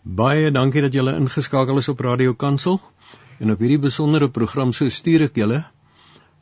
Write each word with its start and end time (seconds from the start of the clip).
Baie 0.00 0.48
dankie 0.50 0.80
dat 0.80 0.94
julle 0.96 1.12
ingeskakel 1.12 1.76
is 1.76 1.88
op 1.92 1.98
Radio 2.00 2.32
Kansel. 2.32 2.78
En 3.38 3.50
op 3.52 3.58
hierdie 3.60 3.78
besondere 3.78 4.30
program 4.30 4.72
so 4.72 4.88
stuur 4.88 5.26
ek 5.26 5.36
julle 5.36 5.64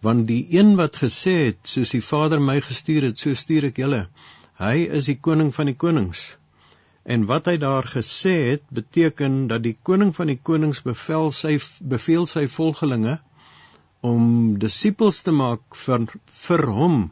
want 0.00 0.28
die 0.28 0.46
een 0.54 0.76
wat 0.78 0.94
gesê 1.02 1.32
het 1.48 1.58
soos 1.66 1.90
die 1.90 2.02
Vader 2.06 2.38
my 2.38 2.60
gestuur 2.62 3.08
het 3.08 3.18
so 3.18 3.34
stuur 3.34 3.66
ek 3.72 3.80
julle. 3.82 4.04
Hy 4.62 4.86
is 4.94 5.08
die 5.10 5.16
koning 5.18 5.50
van 5.56 5.66
die 5.66 5.74
konings. 5.74 6.20
En 7.02 7.26
wat 7.26 7.50
hy 7.50 7.56
daar 7.58 7.82
gesê 7.82 8.36
het 8.52 8.62
beteken 8.70 9.48
dat 9.50 9.66
die 9.66 9.74
koning 9.82 10.14
van 10.14 10.30
die 10.30 10.38
konings 10.38 10.84
bevel 10.86 11.32
sy 11.34 11.56
beveel 11.82 12.30
sy 12.30 12.46
volgelinge 12.46 13.18
om 14.06 14.54
disippels 14.54 15.24
te 15.26 15.34
maak 15.34 15.74
vir 15.82 16.06
vir 16.46 16.66
hom 16.78 17.10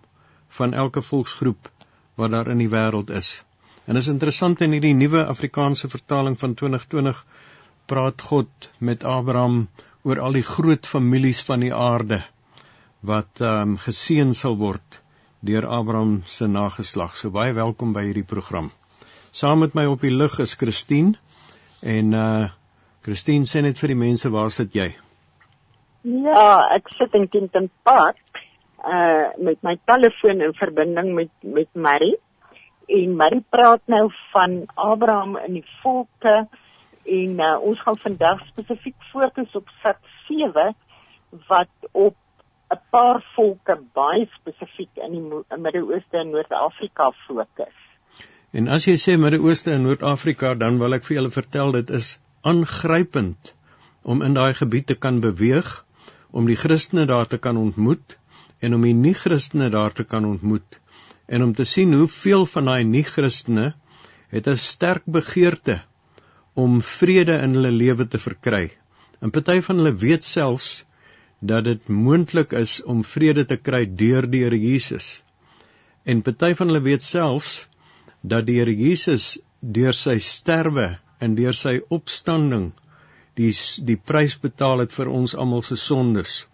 van 0.60 0.78
elke 0.78 1.02
volksgroep 1.02 1.72
wat 2.14 2.30
daar 2.30 2.54
in 2.54 2.62
die 2.62 2.70
wêreld 2.70 3.10
is 3.10 3.40
en 3.86 3.96
is 3.96 4.08
interessant 4.10 4.60
in 4.66 4.74
hierdie 4.74 4.94
nuwe 4.98 5.24
Afrikaanse 5.24 5.88
vertaling 5.88 6.38
van 6.38 6.54
2020 6.58 7.24
praat 7.86 8.22
God 8.28 8.70
met 8.78 9.04
Abraham 9.04 9.68
oor 10.02 10.20
al 10.20 10.38
die 10.38 10.46
groot 10.46 10.86
families 10.86 11.42
van 11.46 11.62
die 11.66 11.74
aarde 11.74 12.22
wat 13.06 13.42
ehm 13.42 13.74
um, 13.74 13.76
geseën 13.78 14.34
sal 14.34 14.56
word 14.58 15.00
deur 15.46 15.66
Abraham 15.66 16.22
se 16.26 16.46
nageslag. 16.48 17.16
So 17.16 17.30
baie 17.30 17.52
welkom 17.54 17.92
by 17.94 18.06
hierdie 18.08 18.26
program. 18.26 18.72
Saam 19.30 19.60
met 19.62 19.74
my 19.78 19.84
op 19.86 20.02
die 20.02 20.14
lug 20.14 20.38
is 20.42 20.56
Christine 20.58 21.14
en 21.82 22.14
uh 22.14 22.46
Christine 23.06 23.46
sê 23.46 23.62
net 23.62 23.78
vir 23.78 23.92
die 23.92 24.00
mense 24.00 24.30
waar 24.34 24.50
sit 24.50 24.74
jy? 24.74 24.88
Ja, 26.02 26.46
ek 26.74 26.88
sit 26.98 27.14
in 27.14 27.28
Kenton 27.30 27.68
Park 27.86 28.18
uh 28.82 29.30
met 29.38 29.62
my 29.62 29.76
telefoon 29.86 30.42
in 30.42 30.56
verbinding 30.58 31.14
met 31.14 31.30
met 31.42 31.70
Marie. 31.74 32.16
En 32.86 33.16
Marie 33.16 33.44
praat 33.50 33.82
nou 33.90 34.10
van 34.32 34.62
Abraham 34.74 35.36
in 35.36 35.58
die 35.58 35.64
volke 35.82 36.36
en 37.06 37.40
uh, 37.40 37.56
ons 37.62 37.80
gaan 37.82 37.98
vandag 37.98 38.44
spesifiek 38.46 39.08
fokus 39.10 39.54
op 39.58 39.70
Sat 39.82 39.98
7 40.28 40.74
wat 41.48 41.90
op 41.90 42.16
'n 42.74 42.78
paar 42.90 43.22
volke 43.34 43.78
baie 43.92 44.28
spesifiek 44.38 45.02
in 45.06 45.12
die 45.16 45.58
Midde-Ooste 45.58 46.18
en 46.18 46.30
Noord-Afrika 46.30 47.10
fokus. 47.26 47.76
En 48.50 48.68
as 48.68 48.86
jy 48.86 48.96
sê 48.98 49.16
Midde-Ooste 49.18 49.72
en 49.72 49.82
Noord-Afrika, 49.82 50.54
dan 50.54 50.78
wil 50.78 50.94
ek 50.94 51.04
vir 51.06 51.16
julle 51.16 51.30
vertel 51.30 51.72
dit 51.72 51.90
is 51.90 52.20
aangrypend 52.42 53.54
om 54.02 54.22
in 54.22 54.34
daai 54.34 54.54
gebied 54.54 54.86
te 54.86 54.94
kan 54.94 55.20
beweeg, 55.20 55.84
om 56.30 56.46
die 56.46 56.56
Christene 56.56 57.06
daar 57.06 57.26
te 57.26 57.38
kan 57.38 57.56
ontmoet 57.56 58.18
en 58.60 58.74
om 58.74 58.82
die 58.82 58.94
nie-Christene 58.94 59.70
daar 59.70 59.92
te 59.92 60.04
kan 60.04 60.24
ontmoet 60.24 60.80
en 61.26 61.42
om 61.42 61.52
te 61.54 61.64
sien 61.64 61.92
hoeveel 61.94 62.46
van 62.46 62.70
daai 62.70 62.84
nie-Christene 62.84 63.66
het 64.34 64.48
'n 64.48 64.56
sterk 64.56 65.04
begeerte 65.18 65.82
om 66.54 66.82
vrede 66.82 67.36
in 67.46 67.54
hulle 67.58 67.70
lewe 67.70 68.08
te 68.08 68.18
verkry. 68.18 68.70
En 69.20 69.30
party 69.30 69.60
van 69.60 69.76
hulle 69.76 69.94
weet 69.94 70.24
selfs 70.24 70.84
dat 71.40 71.64
dit 71.64 71.88
moontlik 71.88 72.52
is 72.52 72.82
om 72.84 73.04
vrede 73.04 73.44
te 73.44 73.56
kry 73.56 73.84
deur 73.86 74.30
die 74.30 74.42
Here 74.44 74.60
Jesus. 74.60 75.22
En 76.04 76.22
party 76.22 76.54
van 76.54 76.66
hulle 76.66 76.82
weet 76.82 77.02
selfs 77.02 77.68
dat 78.20 78.46
die 78.46 78.58
Here 78.58 78.76
Jesus 78.76 79.38
deur 79.60 79.92
sy 79.92 80.18
sterwe 80.18 80.98
en 81.18 81.34
deur 81.34 81.54
sy 81.54 81.80
opstanding 81.88 82.72
die 83.36 83.52
die 83.84 83.96
prys 83.96 84.36
betaal 84.40 84.84
het 84.84 84.92
vir 84.96 85.10
ons 85.12 85.34
almal 85.34 85.62
se 85.64 85.76
sondes 85.76 86.46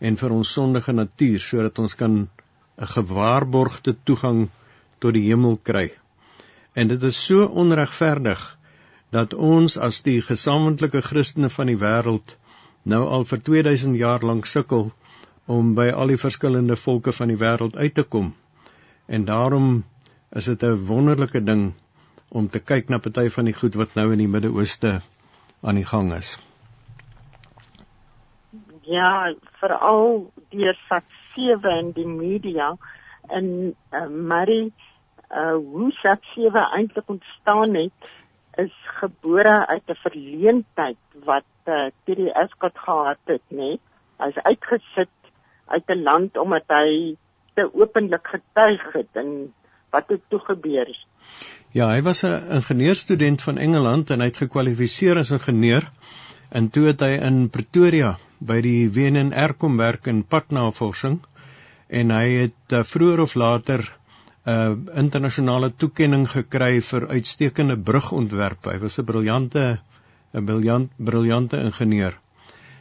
en 0.00 0.16
vir 0.20 0.32
ons 0.36 0.52
sondige 0.56 0.92
natuur 0.92 1.40
sodat 1.40 1.78
ons 1.78 1.94
kan 2.00 2.16
'n 2.76 2.90
gewaarborgde 2.96 3.96
toegang 4.02 4.48
tot 4.98 5.14
die 5.14 5.26
hemel 5.28 5.58
kry. 5.62 5.92
En 6.74 6.88
dit 6.88 7.02
is 7.02 7.24
so 7.24 7.46
onregverdig 7.46 8.42
dat 9.14 9.34
ons 9.34 9.76
as 9.78 10.02
die 10.02 10.20
gesamentlike 10.22 11.02
Christene 11.08 11.50
van 11.56 11.70
die 11.70 11.78
wêreld 11.78 12.36
nou 12.82 13.04
al 13.16 13.24
vir 13.24 13.42
2000 13.48 13.96
jaar 13.96 14.24
lank 14.26 14.46
sukkel 14.46 14.90
om 15.46 15.74
by 15.78 15.90
al 15.90 16.10
die 16.12 16.20
verskillende 16.20 16.76
volke 16.76 17.12
van 17.12 17.30
die 17.30 17.38
wêreld 17.38 17.76
uit 17.76 17.94
te 17.94 18.02
kom. 18.02 18.34
En 19.06 19.24
daarom 19.24 19.84
is 20.30 20.44
dit 20.44 20.62
'n 20.62 20.86
wonderlike 20.90 21.44
ding 21.44 21.72
om 22.28 22.48
te 22.48 22.58
kyk 22.58 22.88
na 22.88 22.98
party 22.98 23.28
van 23.28 23.44
die 23.44 23.54
goed 23.54 23.74
wat 23.74 23.94
nou 23.94 24.12
in 24.12 24.18
die 24.18 24.28
Midde-Ooste 24.28 25.00
aan 25.62 25.74
die 25.74 25.86
gang 25.86 26.14
is. 26.14 26.38
Ja, 28.82 29.34
veral 29.60 30.32
deur 30.50 30.78
Sat 30.88 31.04
7 31.34 31.78
in 31.78 31.92
die 31.92 32.06
media 32.06 32.76
en 33.28 33.74
uh, 33.92 34.06
Marie 34.06 34.72
uh 35.30 35.56
hoe 35.56 35.90
Sat 36.02 36.22
7 36.34 36.66
eintlik 36.76 37.08
ontstaan 37.08 37.74
het 37.74 38.12
is 38.64 38.74
gebore 39.00 39.66
uit 39.66 39.82
'n 39.86 39.98
verleentheid 40.06 40.96
wat 41.24 41.50
uh, 41.64 41.74
eh, 41.74 41.92
Terry 42.04 42.28
Escott 42.28 42.78
gehad 42.78 43.18
het, 43.24 43.42
nê? 43.48 43.78
Hy's 44.18 44.36
uitgesit 44.42 45.16
uit 45.66 45.88
'n 45.88 46.02
land 46.02 46.36
omdat 46.36 46.64
hy 46.68 47.16
te 47.54 47.70
openlik 47.74 48.26
getuig 48.26 48.92
het 48.92 49.12
en 49.12 49.54
wat 49.90 50.08
het 50.08 50.22
toe 50.28 50.38
gebeur? 50.38 50.88
Ja, 51.70 51.88
hy 51.88 52.02
was 52.02 52.22
'n 52.22 52.46
ingenieurstudent 52.58 53.42
van 53.42 53.58
Engeland 53.58 54.10
en 54.10 54.20
hy 54.20 54.26
het 54.26 54.42
gekwalifiseer 54.44 55.18
as 55.18 55.30
ingenieur 55.30 55.90
en 56.54 56.70
toe 56.70 56.86
het 56.92 57.02
hy 57.02 57.16
in 57.26 57.48
Pretoria 57.50 58.14
by 58.38 58.60
die 58.62 58.86
WNR 58.94 59.56
kom 59.58 59.78
werk 59.80 60.06
in 60.10 60.22
padnavorsing 60.22 61.18
en 61.88 62.12
hy 62.14 62.26
het 62.44 62.76
uh, 62.76 62.82
vroeër 62.86 63.22
of 63.24 63.34
later 63.34 63.82
'n 64.44 64.52
uh, 64.52 64.98
internasionale 65.00 65.70
toekenning 65.72 66.26
gekry 66.28 66.80
vir 66.84 67.06
uitstekende 67.08 67.76
brugontwerp. 67.76 68.66
Hy 68.68 68.78
was 68.82 68.98
'n 68.98 69.06
briljante 69.10 69.80
'n 70.34 70.44
briljant 70.44 70.90
briljante 70.96 71.58
ingenieur. 71.58 72.18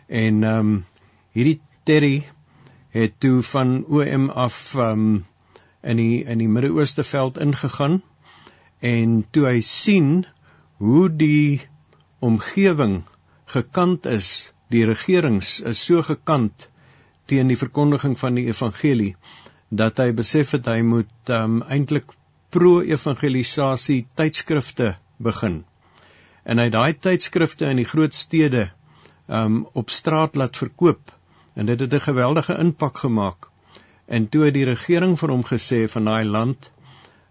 En 0.07 0.44
ehm 0.44 0.59
um, 0.59 0.85
hierdie 1.31 1.61
Terry 1.84 2.23
het 2.90 3.13
toe 3.19 3.41
van 3.41 3.85
OM 3.88 4.29
af 4.29 4.75
ehm 4.75 4.91
um, 4.91 5.25
in 5.84 5.97
die 5.97 6.23
in 6.23 6.38
die 6.38 6.47
Midde-Ooste 6.47 7.03
veld 7.03 7.38
ingegaan 7.38 8.01
en 8.79 9.25
toe 9.31 9.45
hy 9.47 9.61
sien 9.61 10.25
hoe 10.78 11.09
die 11.09 11.61
omgewing 12.19 13.03
gekant 13.45 14.05
is, 14.05 14.51
die 14.69 14.85
regerings 14.85 15.59
is 15.61 15.81
so 15.85 16.01
gekant 16.01 16.69
teen 17.29 17.47
die 17.47 17.59
verkondiging 17.59 18.15
van 18.19 18.35
die 18.35 18.47
evangelie 18.49 19.15
dat 19.69 19.97
hy 19.97 20.11
besef 20.13 20.53
het 20.57 20.67
hy 20.69 20.81
moet 20.85 21.33
um, 21.33 21.61
eintlik 21.71 22.11
pro-evangelisasie 22.53 24.03
tydskrifte 24.19 24.93
begin. 25.17 25.63
En 26.45 26.59
hy 26.61 26.67
daai 26.69 26.93
tydskrifte 26.93 27.69
in 27.71 27.81
die 27.81 27.89
groot 27.89 28.13
stede 28.13 28.67
um 29.27 29.63
op 29.79 29.89
straat 29.89 30.35
laat 30.35 30.59
verkoop 30.59 31.13
en 31.55 31.65
dit 31.65 31.79
het 31.79 31.93
'n 31.93 32.05
geweldige 32.09 32.57
impak 32.59 32.97
gemaak. 32.97 33.49
En 34.05 34.29
toe 34.29 34.45
het 34.45 34.53
die 34.53 34.65
regering 34.65 35.17
vir 35.19 35.29
hom 35.29 35.43
gesê 35.43 35.87
van 35.89 36.05
daai 36.05 36.25
land 36.25 36.71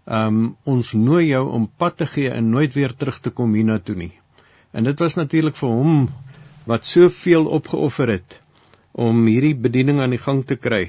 um 0.05 0.57
ons 0.63 0.93
nooi 0.93 1.27
jou 1.27 1.45
om 1.49 1.71
pad 1.77 1.97
te 1.97 2.05
gee 2.05 2.29
en 2.29 2.49
nooit 2.49 2.73
weer 2.73 2.95
terug 2.95 3.19
te 3.19 3.29
kom 3.29 3.53
hiernatoe 3.53 3.95
nie. 3.95 4.22
En 4.73 4.83
dit 4.83 4.99
was 4.99 5.15
natuurlik 5.19 5.55
vir 5.55 5.69
hom 5.69 5.97
wat 6.69 6.87
soveel 6.89 7.45
opgeoffer 7.57 8.09
het 8.15 8.39
om 8.91 9.25
hierdie 9.29 9.55
bediening 9.55 9.99
aan 10.01 10.13
die 10.15 10.21
gang 10.21 10.41
te 10.49 10.57
kry 10.57 10.83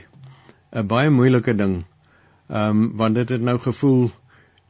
'n 0.72 0.86
baie 0.92 1.10
moeilike 1.10 1.54
ding. 1.54 1.74
Ehm 2.48 2.70
um, 2.70 2.96
want 2.96 3.14
dit 3.14 3.28
het 3.28 3.44
nou 3.48 3.58
gevoel 3.58 4.10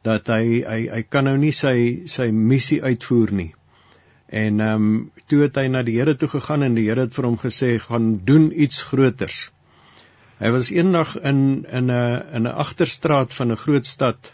dat 0.03 0.27
hy 0.27 0.63
hy 0.67 0.79
hy 0.95 1.01
kan 1.03 1.23
nou 1.29 1.37
nie 1.37 1.51
sy 1.51 1.75
sy 2.05 2.27
missie 2.31 2.81
uitvoer 2.83 3.31
nie. 3.31 3.51
En 4.27 4.59
ehm 4.59 4.87
um, 4.89 5.11
toe 5.31 5.41
het 5.45 5.55
hy 5.55 5.67
na 5.67 5.83
die 5.87 5.95
Here 5.99 6.15
toe 6.15 6.29
gegaan 6.29 6.63
en 6.67 6.75
die 6.75 6.87
Here 6.89 7.07
het 7.07 7.15
vir 7.15 7.29
hom 7.29 7.37
gesê 7.37 7.71
gaan 7.79 8.09
doen 8.25 8.51
iets 8.51 8.83
groters. 8.83 9.51
Hy 10.39 10.51
was 10.51 10.71
eendag 10.75 11.15
in 11.21 11.65
in 11.71 11.91
'n 11.91 12.21
in 12.35 12.47
'n 12.47 12.57
agterstraat 12.65 13.33
van 13.33 13.51
'n 13.51 13.63
groot 13.63 13.85
stad. 13.85 14.31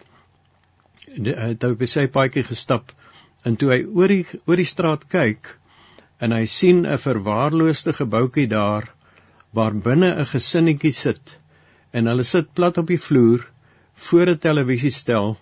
Hy 1.05 1.53
het 1.53 1.63
op 1.63 1.85
sy 1.85 2.07
paadjie 2.07 2.43
gestap 2.43 2.91
en 3.45 3.57
toe 3.57 3.71
hy 3.73 3.81
oor 3.97 4.11
die 4.13 4.25
oor 4.45 4.59
die 4.61 4.71
straat 4.71 5.07
kyk 5.09 5.55
en 6.21 6.35
hy 6.35 6.45
sien 6.45 6.85
'n 6.85 7.03
verwaarloosde 7.05 7.93
gebouetjie 7.99 8.47
daar 8.47 8.89
waar 9.57 9.73
binne 9.87 10.11
'n 10.15 10.31
gesinnetjie 10.33 10.93
sit 10.97 11.37
en 11.91 12.07
hulle 12.07 12.23
sit 12.23 12.53
plat 12.53 12.77
op 12.77 12.87
die 12.87 13.01
vloer 13.07 13.47
voor 14.07 14.29
'n 14.33 14.43
televisiestel 14.47 15.37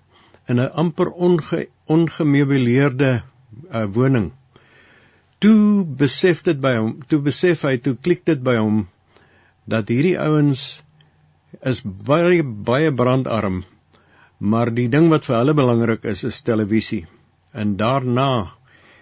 in 0.47 0.59
'n 0.59 0.71
amper 0.83 1.09
onge, 1.12 1.68
ongemeubileerde 1.85 3.12
uh, 3.73 3.85
woning. 3.94 4.31
Toe 5.39 5.83
besef 5.83 6.41
dit 6.44 6.59
by 6.62 6.75
hom, 6.75 6.97
toe 7.07 7.19
besef 7.19 7.62
hy, 7.62 7.77
toe 7.77 7.95
klik 7.95 8.25
dit 8.25 8.41
by 8.44 8.56
hom 8.56 8.88
dat 9.69 9.88
hierdie 9.88 10.18
ouens 10.19 10.81
is 11.62 11.81
baie 11.83 12.44
baie 12.44 12.91
brandarm, 12.94 13.63
maar 14.38 14.73
die 14.73 14.89
ding 14.89 15.09
wat 15.09 15.25
vir 15.25 15.38
hulle 15.38 15.53
belangrik 15.53 16.03
is 16.03 16.23
is 16.23 16.41
televisie. 16.41 17.06
En 17.51 17.75
daarna 17.77 18.51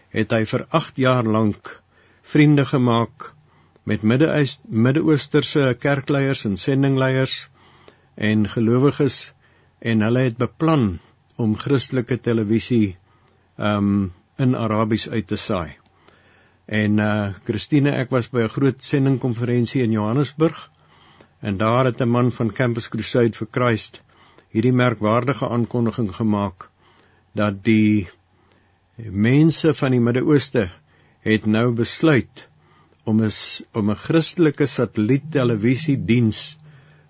het 0.09 0.31
hy 0.31 0.45
vir 0.45 0.65
8 0.69 0.97
jaar 0.97 1.23
lank 1.23 1.71
vriende 2.21 2.65
gemaak 2.65 3.31
met 3.88 4.03
Midde-Oosterse 4.03 5.75
kerkleiers 5.79 6.45
en 6.45 6.57
sendingleiers 6.57 7.49
en 8.15 8.47
gelowiges 8.49 9.33
en 9.79 10.01
hulle 10.01 10.23
het 10.27 10.38
beplan 10.38 10.88
om 11.38 11.55
Christelike 11.55 12.17
televisie 12.19 12.97
um, 13.57 14.13
in 14.38 14.55
Arabies 14.55 15.09
uit 15.09 15.27
te 15.27 15.38
saai. 15.38 15.77
En 16.65 16.99
uh 16.99 17.29
Christine, 17.47 17.94
ek 17.95 18.11
was 18.11 18.27
by 18.33 18.44
'n 18.44 18.55
groot 18.55 18.83
sendingkonferensie 18.83 19.83
in 19.83 19.95
Johannesburg 19.95 20.57
en 21.39 21.57
daar 21.57 21.85
het 21.85 22.01
'n 22.01 22.09
man 22.09 22.31
van 22.31 22.51
Campus 22.51 22.89
Crusade 22.89 23.38
for 23.38 23.47
Christ 23.51 24.01
hierdie 24.51 24.73
merkwaardige 24.73 25.47
aankondiging 25.49 26.11
gemaak 26.15 26.69
dat 27.33 27.63
die 27.63 28.09
mense 28.97 29.73
van 29.77 29.94
die 29.94 30.01
Midde-Ooste 30.01 30.69
het 31.21 31.45
nou 31.45 31.71
besluit 31.77 32.47
om 33.05 33.21
'n 33.21 33.31
om 33.73 33.91
'n 33.91 33.95
Christelike 33.95 34.65
satelliettelevisie-diens 34.65 36.57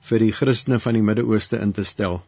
vir 0.10 0.20
die 0.20 0.32
Christene 0.32 0.80
van 0.80 0.94
die 0.94 1.02
Midde-Ooste 1.02 1.58
in 1.58 1.72
te 1.72 1.84
stel. 1.84 2.24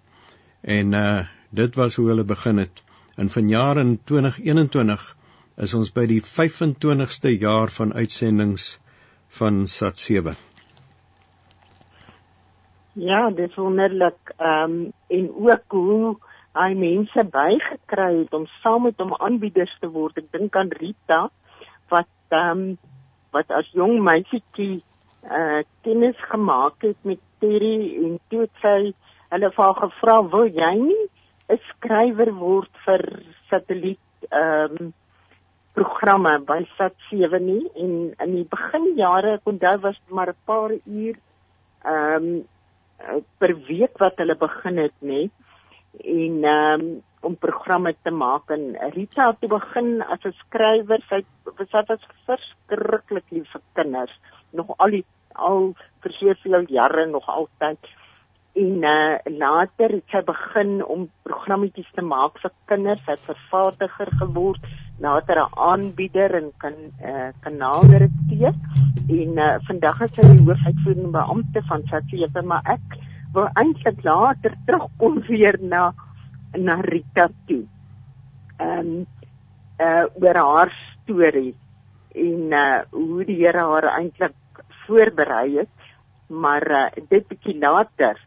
En 0.62 0.94
uh 0.94 1.26
dit 1.52 1.76
was 1.76 1.96
hoe 1.96 2.08
hulle 2.08 2.24
begin 2.24 2.58
het. 2.58 2.84
En 3.18 3.30
vanjaar 3.30 3.78
in 3.78 4.00
2021 4.04 5.18
is 5.58 5.74
ons 5.74 5.92
by 5.92 6.06
die 6.06 6.22
25ste 6.22 7.32
jaar 7.40 7.70
van 7.70 7.94
uitsendings 7.94 8.80
van 9.28 9.66
Sat7. 9.66 10.36
Ja, 12.94 13.30
dit 13.30 13.50
is 13.50 13.56
wonderlik. 13.56 14.34
Ehm 14.38 14.72
um, 14.72 14.92
en 15.08 15.30
ook 15.36 15.64
hoe 15.68 16.18
hy 16.58 16.74
mense 16.74 17.24
bygekry 17.34 18.12
het 18.24 18.34
om 18.34 18.48
saam 18.62 18.88
met 18.88 18.98
hom 19.02 19.14
aanbieders 19.20 19.74
te 19.82 19.90
word. 19.94 20.18
Ek 20.18 20.32
dink 20.34 20.56
aan 20.56 20.72
Rita 20.80 21.28
wat 21.94 22.10
ehm 22.30 22.52
um, 22.52 22.78
wat 23.34 23.52
as 23.54 23.68
jong 23.78 24.00
meisietjie 24.02 24.82
uh 25.30 25.62
kennis 25.86 26.18
gemaak 26.32 26.82
het 26.82 26.98
met 27.06 27.22
Terry 27.40 27.94
en 28.02 28.18
toe 28.30 28.48
sy 28.62 28.94
hulle 29.30 29.50
vir 29.56 29.64
haar 29.64 29.80
gevra, 29.84 30.16
"Wil 30.34 30.48
jy 30.48 30.74
nie 30.76 31.06
'n 31.50 31.60
skrywer 31.70 32.32
word 32.34 32.72
vir 32.86 33.04
satelliet 33.50 34.00
ehm 34.32 34.78
um, 34.80 34.94
programme 35.74 36.40
by 36.46 36.62
Sat7 36.78 37.42
nie?" 37.42 37.66
En 37.76 38.14
in 38.26 38.36
die 38.36 38.48
beginjare, 38.50 39.34
ek 39.34 39.46
onthou 39.46 39.78
was 39.82 40.00
maar 40.10 40.30
'n 40.30 40.42
paar 40.46 40.72
uur 40.86 41.16
ehm 41.86 42.26
um, 42.26 42.46
per 43.38 43.56
week 43.68 43.98
wat 43.98 44.18
hulle 44.18 44.36
begin 44.36 44.78
het, 44.78 44.98
nê. 45.02 45.30
En 46.04 46.44
um, 46.44 47.02
om 47.22 47.36
programme 47.36 47.96
te 48.02 48.12
maak 48.12 48.52
en 48.56 48.78
Rita 48.94 49.28
het 49.32 49.50
begin 49.50 50.02
as 50.02 50.24
'n 50.24 50.34
skrywer. 50.46 51.02
Sy 51.10 51.24
sy 51.72 51.84
was 51.88 52.08
verskriklik 52.26 53.26
lief 53.30 53.52
vir 53.52 53.62
kinders, 53.74 54.20
nog 54.52 54.74
al 54.78 54.90
die 54.90 55.06
al 55.36 55.74
vir 56.02 56.12
soveel 56.12 56.66
jare 56.68 57.06
nog 57.06 57.28
altyd. 57.28 57.80
En 58.54 58.84
uh, 58.84 59.18
later 59.38 59.90
het 59.90 60.04
sy 60.12 60.22
begin 60.26 60.86
om 60.86 61.10
programmetjies 61.24 61.92
te 61.96 62.02
maak 62.02 62.40
vir 62.40 62.52
kinders. 62.66 63.06
Het 63.06 63.20
vervaardiger 63.28 64.10
geword, 64.20 64.62
later 65.00 65.36
'n 65.44 65.54
aanbieder 65.54 66.36
en 66.36 66.52
kan 66.58 66.74
uh, 67.04 67.30
kanaaldirekteur. 67.40 68.54
En 69.10 69.38
uh, 69.38 69.56
vandag 69.68 70.02
is 70.02 70.14
sy 70.16 70.22
die 70.22 70.44
hoofuitvoerende 70.46 71.12
beampte 71.12 71.62
van 71.68 71.84
Satiewe, 71.92 72.42
maar 72.42 72.62
ek 72.66 72.98
wil 73.34 73.50
eintlik 73.54 74.04
later 74.04 74.56
terugkom 74.66 75.22
weer 75.28 75.58
na 75.62 75.94
na 76.58 76.80
Rita 76.82 77.30
toe. 77.48 77.64
Ehm 78.58 78.80
um, 78.80 79.08
uh 79.80 80.06
oor 80.22 80.36
haar 80.36 80.72
storie 80.74 81.56
en 82.16 82.52
uh 82.52 82.82
hoe 82.92 83.26
die 83.26 83.38
Here 83.46 83.64
haar 83.72 83.90
eintlik 83.94 84.36
voorberei 84.86 85.58
het, 85.58 85.78
maar 86.28 86.66
uh, 86.72 86.86
dit 87.10 87.28
bietjie 87.28 87.58
later. 87.60 88.20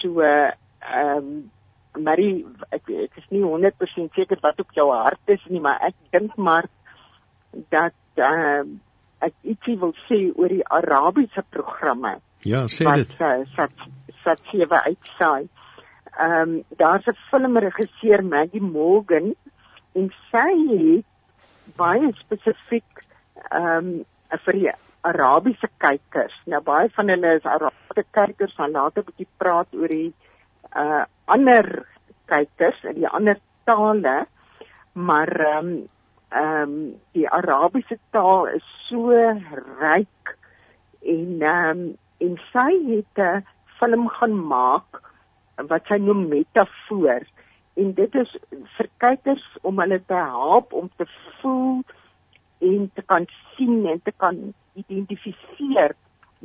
So 0.00 0.20
ehm 0.20 1.16
um, 1.16 1.50
Marie, 1.92 2.46
ek, 2.72 2.88
ek 2.88 3.18
is 3.20 3.26
nie 3.28 3.42
100% 3.44 4.14
seker 4.16 4.38
wat 4.40 4.60
op 4.62 4.70
jou 4.72 4.86
hart 4.96 5.28
is 5.34 5.42
nie, 5.52 5.60
maar 5.60 5.76
ek 5.84 5.96
dink 6.10 6.36
maar 6.36 6.68
dat 7.68 7.98
ehm 8.16 8.72
uh, 8.72 8.80
ek 9.22 9.34
ietsie 9.46 9.76
wil 9.78 9.92
sê 10.08 10.18
oor 10.34 10.50
die 10.50 10.64
Arabiese 10.66 11.44
programme. 11.54 12.16
Ja, 12.42 12.64
sê 12.66 12.88
dit. 12.98 13.12
Wat 13.20 13.44
uh, 13.62 13.66
sat 14.24 14.40
sewe 14.50 14.82
uitsaai. 14.88 15.48
Ehm 16.18 16.40
um, 16.40 16.64
daar's 16.76 17.06
'n 17.06 17.16
filmregisseur 17.30 18.24
Maggie 18.24 18.62
Morgan 18.62 19.34
en 19.94 20.12
sy 20.30 20.50
het 20.68 21.04
baie 21.76 22.12
spesifiek 22.12 23.04
ehm 23.50 23.76
um, 23.76 24.04
vir 24.44 24.52
die 24.52 24.72
Arabiese 25.00 25.68
kykers. 25.82 26.34
Nou 26.46 26.60
baie 26.62 26.90
van 26.96 27.08
hulle 27.08 27.34
is 27.36 27.46
Arabiese 27.48 28.04
kykers, 28.10 28.56
maar 28.58 28.70
later 28.70 29.02
'n 29.02 29.06
bietjie 29.06 29.28
praat 29.36 29.74
oor 29.74 29.88
die 29.88 30.12
uh 30.76 31.04
ander 31.24 31.86
kykers 32.26 32.84
in 32.84 32.94
die 32.94 33.08
ander 33.08 33.38
tale. 33.64 34.26
Maar 34.92 35.32
ehm 35.40 35.66
um, 35.66 35.88
ehm 36.28 36.62
um, 36.62 37.00
die 37.12 37.28
Arabiese 37.28 37.98
taal 38.10 38.46
is 38.46 38.68
so 38.88 39.10
ryk 39.80 40.36
en 41.00 41.42
ehm 41.42 41.70
um, 41.70 41.98
en 42.18 42.38
sy 42.52 42.70
het 42.88 43.18
'n 43.18 43.44
film 43.82 44.08
gaan 44.18 44.36
maak 44.54 45.00
wat 45.70 45.88
sy 45.90 45.98
noem 45.98 46.28
metafoor 46.30 47.26
en 47.80 47.92
dit 47.98 48.14
is 48.20 48.32
vir 48.76 48.88
kykers 49.02 49.44
om 49.68 49.80
hulle 49.82 49.98
te 50.06 50.18
help 50.34 50.72
om 50.76 50.90
te 51.00 51.06
voel 51.40 51.82
en 52.62 52.88
te 52.94 53.02
kan 53.12 53.26
sien 53.54 53.86
en 53.90 54.00
te 54.06 54.14
kan 54.24 54.38
identifiseer 54.78 55.96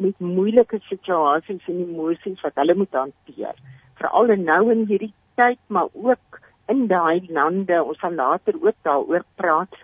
met 0.05 0.19
moeilike 0.19 0.79
situasies 0.89 1.69
en 1.71 1.81
emosies 1.85 2.41
wat 2.45 2.57
hulle 2.61 2.75
moet 2.77 2.97
hanteer. 2.97 3.55
Veral 3.97 4.35
nou 4.41 4.61
in 4.73 4.85
hierdie 4.89 5.13
tyd 5.39 5.59
maar 5.73 5.89
ook 5.93 6.41
in 6.73 6.85
daai 6.91 7.27
lande 7.33 7.81
ons 7.83 7.99
sal 8.03 8.17
later 8.17 8.57
ook 8.61 8.77
daaroor 8.87 9.25
praat 9.41 9.81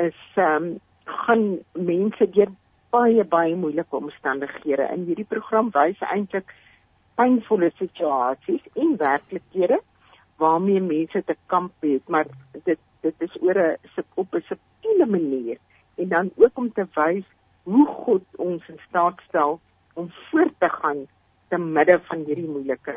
is 0.00 0.20
ehm 0.34 0.70
um, 0.70 0.74
gaan 1.04 1.42
mense 1.72 2.26
deur 2.36 2.50
baie 2.94 3.24
baie 3.24 3.56
moeilike 3.56 3.96
omstandighede. 3.96 4.86
In 4.94 5.04
hierdie 5.08 5.28
program 5.28 5.68
wys 5.74 6.00
eintlik 6.08 6.54
pynvolle 7.14 7.70
situasies 7.78 8.64
en 8.74 8.96
werklikhede 8.96 9.80
waarmee 10.42 10.80
mense 10.80 11.24
te 11.24 11.36
kamp 11.46 11.72
het, 11.80 12.08
maar 12.08 12.26
dit 12.64 12.78
dit 13.00 13.14
is 13.18 13.36
oor 13.40 13.58
'n 13.58 14.04
op 14.14 14.34
'n 14.34 14.44
subtiele 14.48 15.06
manier 15.06 15.58
en 15.94 16.08
dan 16.08 16.30
ook 16.36 16.58
om 16.58 16.72
te 16.72 16.86
wys 16.94 17.24
hoe 17.62 17.86
God 17.86 18.24
ons 18.36 18.68
in 18.68 18.80
staat 18.88 19.20
stel 19.28 19.60
om 19.94 20.10
voort 20.30 20.54
te 20.58 20.68
gaan 20.68 21.06
te 21.48 21.58
midde 21.58 22.00
van 22.08 22.24
hierdie 22.26 22.48
moeilike 22.48 22.96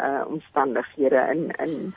uh 0.00 0.22
omstandighede 0.26 1.20
in 1.32 1.50
in 1.64 1.94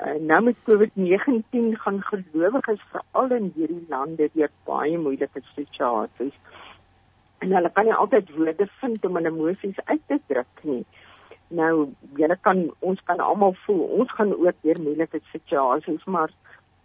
uh, 0.00 0.14
nou 0.20 0.42
met 0.42 0.56
COVID-19 0.68 1.80
gaan 1.82 2.02
gelowiges 2.02 2.82
veral 2.90 3.30
in 3.30 3.52
hierdie 3.54 3.86
lande 3.88 4.30
deur 4.32 4.50
baie 4.64 4.98
moeilike 4.98 5.40
situasies 5.54 6.36
en 7.38 7.52
hulle 7.54 7.70
kan 7.74 7.84
nie 7.86 7.94
altyd 7.94 8.30
woorde 8.36 8.66
vind 8.80 9.04
om 9.04 9.18
hulle 9.18 9.32
emosies 9.32 9.78
uit 9.84 10.02
te 10.06 10.18
druk 10.26 10.62
nie. 10.62 10.84
Nou, 11.48 11.88
julle 12.16 12.36
kan 12.44 12.66
ons 12.84 13.00
kan 13.08 13.20
almal 13.24 13.54
voel 13.64 13.84
ons 14.00 14.10
gaan 14.12 14.34
ook 14.36 14.56
deur 14.62 14.80
moeilike 14.80 15.20
situasies, 15.32 16.04
maar 16.04 16.32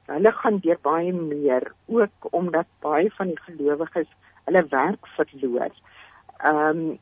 hulle 0.07 0.31
gaan 0.31 0.59
deur 0.63 0.79
baie 0.81 1.13
meer 1.13 1.71
ook 1.85 2.29
omdat 2.31 2.67
baie 2.79 3.11
van 3.17 3.27
die 3.27 3.39
gelowiges 3.47 4.07
hulle 4.45 4.63
werk 4.75 5.09
verloor. 5.17 5.73
Ehm 6.39 6.79
um, 6.83 6.99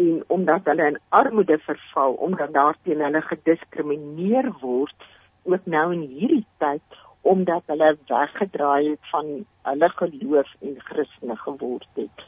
en 0.00 0.22
omdat 0.26 0.64
hulle 0.64 0.86
in 0.86 0.98
armoede 1.08 1.58
verval 1.58 2.12
omdat 2.12 2.52
daar 2.52 2.76
teen 2.82 3.00
hulle 3.02 3.20
gediskrimineer 3.20 4.52
word 4.60 5.06
ook 5.42 5.66
nou 5.66 5.92
in 5.92 6.04
hierdie 6.14 6.46
tyd 6.62 7.00
omdat 7.20 7.62
hulle 7.66 7.96
weggedraai 8.06 8.90
het 8.90 9.10
van 9.10 9.26
hulle 9.62 9.88
geloof 9.88 10.54
en 10.60 10.76
Christene 10.78 11.36
geword 11.36 11.88
het. 11.94 12.24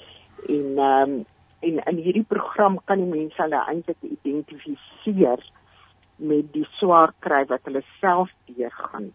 En 0.49 0.79
ehm 0.79 1.11
um, 1.11 1.25
en 1.63 1.83
in 1.91 1.99
hierdie 2.05 2.27
program 2.29 2.79
kan 2.85 3.03
die 3.03 3.11
mense 3.11 3.43
hulle 3.43 3.61
eintlik 3.71 3.99
identifiseer 4.09 5.45
met 6.17 6.49
die 6.55 6.67
swaar 6.79 7.15
kry 7.25 7.43
wat 7.51 7.63
hulle 7.69 7.83
self 8.01 8.31
deurgaan. 8.51 9.13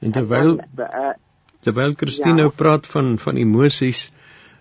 En 0.00 0.16
terwyl 0.16 0.56
uh, 0.60 1.12
terwyl 1.64 1.94
Christine 2.00 2.36
ja. 2.36 2.42
nou 2.42 2.50
praat 2.62 2.88
van 2.94 3.16
van 3.18 3.40
emosies, 3.40 4.08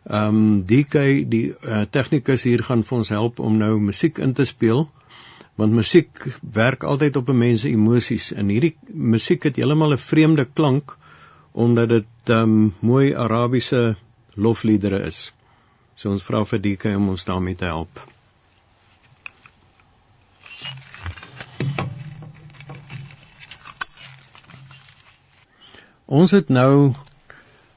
ehm 0.10 0.36
um, 0.36 0.62
die 0.67 0.84
kyk 0.84 1.27
die 1.31 1.46
uh, 1.51 1.84
tegnikus 1.91 2.46
hier 2.48 2.63
gaan 2.67 2.86
vir 2.88 2.98
ons 2.98 3.12
help 3.15 3.39
om 3.39 3.58
nou 3.60 3.75
musiek 3.79 4.19
in 4.24 4.34
te 4.34 4.46
speel 4.48 4.88
want 5.60 5.75
musiek 5.75 6.22
werk 6.55 6.86
altyd 6.88 7.17
op 7.19 7.29
'n 7.29 7.38
mens 7.38 7.62
se 7.62 7.69
emosies 7.69 8.31
en 8.34 8.48
hierdie 8.48 8.75
musiek 8.88 9.43
het 9.43 9.55
heeltemal 9.60 9.91
'n 9.93 9.98
vreemde 9.98 10.46
klank 10.46 10.96
omdat 11.51 11.89
dit 11.89 12.31
ehm 12.36 12.43
um, 12.43 12.74
mooi 12.79 13.15
Arabiese 13.15 13.96
lofliedere 14.36 15.01
is. 15.12 15.34
So 16.00 16.13
ons 16.15 16.24
vra 16.24 16.46
vir 16.48 16.62
Dike 16.63 16.94
om 16.96 17.10
ons 17.12 17.25
daarmee 17.27 17.58
te 17.60 17.68
help. 17.68 18.00
Ons 26.20 26.32
het 26.38 26.48
nou 26.50 26.72
'n 26.88 26.96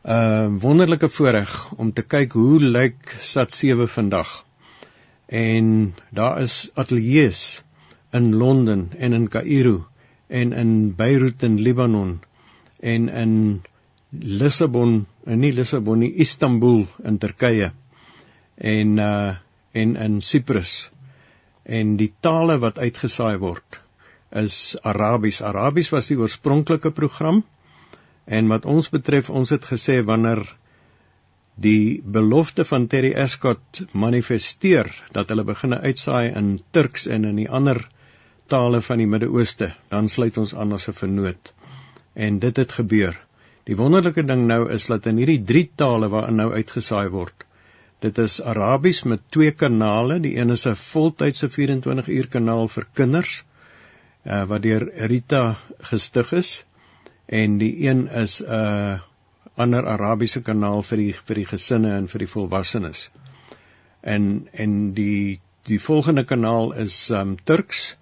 uh, 0.05 0.47
wonderlike 0.67 1.09
voorreg 1.17 1.57
om 1.73 1.91
te 1.93 2.07
kyk 2.15 2.39
hoe 2.39 2.61
lyk 2.61 3.17
Sat7 3.33 3.91
vandag. 3.97 4.31
En 5.27 5.95
daar 6.11 6.41
is 6.47 6.71
ateljee's 6.75 7.65
in 8.13 8.35
Londen 8.35 8.91
en 8.99 9.13
in 9.13 9.29
Kaïro 9.29 9.89
en 10.29 10.53
in 10.53 10.95
Beirut 10.95 11.43
in 11.43 11.59
Libanon 11.59 12.21
en 12.79 13.09
in 13.09 13.63
Lissabon, 14.11 15.07
en 15.25 15.39
nie 15.39 15.53
Lissabon 15.53 15.99
nie, 15.99 16.15
Istanbul 16.15 16.87
in 17.03 17.19
Turkye 17.19 17.73
en 18.57 18.99
uh 18.99 19.35
en 19.73 19.97
in 19.97 20.21
Cyprus. 20.21 20.91
En 21.65 21.97
die 21.97 22.13
tale 22.21 22.59
wat 22.61 22.79
uitgesaai 22.79 23.39
word 23.41 23.79
is 24.37 24.77
Arabies. 24.83 25.41
Arabies 25.43 25.91
was 25.93 26.11
die 26.11 26.19
oorspronklike 26.19 26.91
program. 26.93 27.43
En 28.25 28.49
wat 28.53 28.67
ons 28.69 28.91
betref, 28.93 29.31
ons 29.31 29.51
het 29.51 29.65
gesê 29.65 30.03
wanneer 30.05 30.45
die 31.55 32.03
belofte 32.05 32.65
van 32.65 32.87
Terry 32.87 33.13
Escott 33.13 33.83
manifesteer 33.93 34.89
dat 35.13 35.29
hulle 35.33 35.45
begine 35.45 35.81
uitsaai 35.81 36.33
in 36.33 36.55
Turks 36.71 37.07
en 37.07 37.25
in 37.29 37.41
die 37.43 37.51
ander 37.51 37.83
tale 38.49 38.81
van 38.85 39.01
die 39.01 39.09
Midde-Ooste, 39.09 39.73
dan 39.89 40.09
sluit 40.09 40.39
ons 40.39 40.55
aan 40.55 40.73
as 40.73 40.89
'n 40.89 40.97
vernoot. 40.97 41.53
En 42.15 42.39
dit 42.39 42.57
het 42.57 42.73
gebeur. 42.73 43.19
Die 43.65 43.77
wonderlike 43.77 44.25
ding 44.27 44.47
nou 44.47 44.71
is 44.71 44.87
dat 44.87 45.07
in 45.07 45.17
hierdie 45.17 45.45
drie 45.45 45.71
tale 45.77 46.09
waarin 46.09 46.37
nou 46.37 46.53
uitgesaai 46.53 47.09
word, 47.09 47.47
dit 48.03 48.19
is 48.19 48.41
Arabies 48.43 49.03
met 49.03 49.21
twee 49.31 49.53
kanale, 49.55 50.19
die 50.21 50.35
een 50.37 50.51
is 50.51 50.67
'n 50.67 50.75
voltydse 50.75 51.49
24 51.51 52.09
uur 52.09 52.29
kanaal 52.29 52.69
vir 52.69 52.87
kinders, 52.93 53.45
uh, 54.27 54.45
wat 54.45 54.63
deur 54.63 54.91
Rita 55.13 55.57
gestig 55.91 56.33
is, 56.33 56.51
en 57.27 57.59
die 57.59 57.75
een 57.87 58.09
is 58.09 58.41
'n 58.43 58.51
uh, 58.51 58.99
ander 59.55 59.87
Arabiese 59.87 60.43
kanaal 60.43 60.83
vir 60.83 60.97
die 60.97 61.15
vir 61.15 61.35
die 61.35 61.47
gesinne 61.47 61.97
en 61.97 62.09
vir 62.09 62.19
die 62.19 62.33
volwassenes. 62.35 63.11
En 64.01 64.49
en 64.53 64.93
die 64.95 65.41
die 65.63 65.81
volgende 65.81 66.25
kanaal 66.25 66.73
is 66.73 67.11
um 67.11 67.37
Turks. 67.45 67.97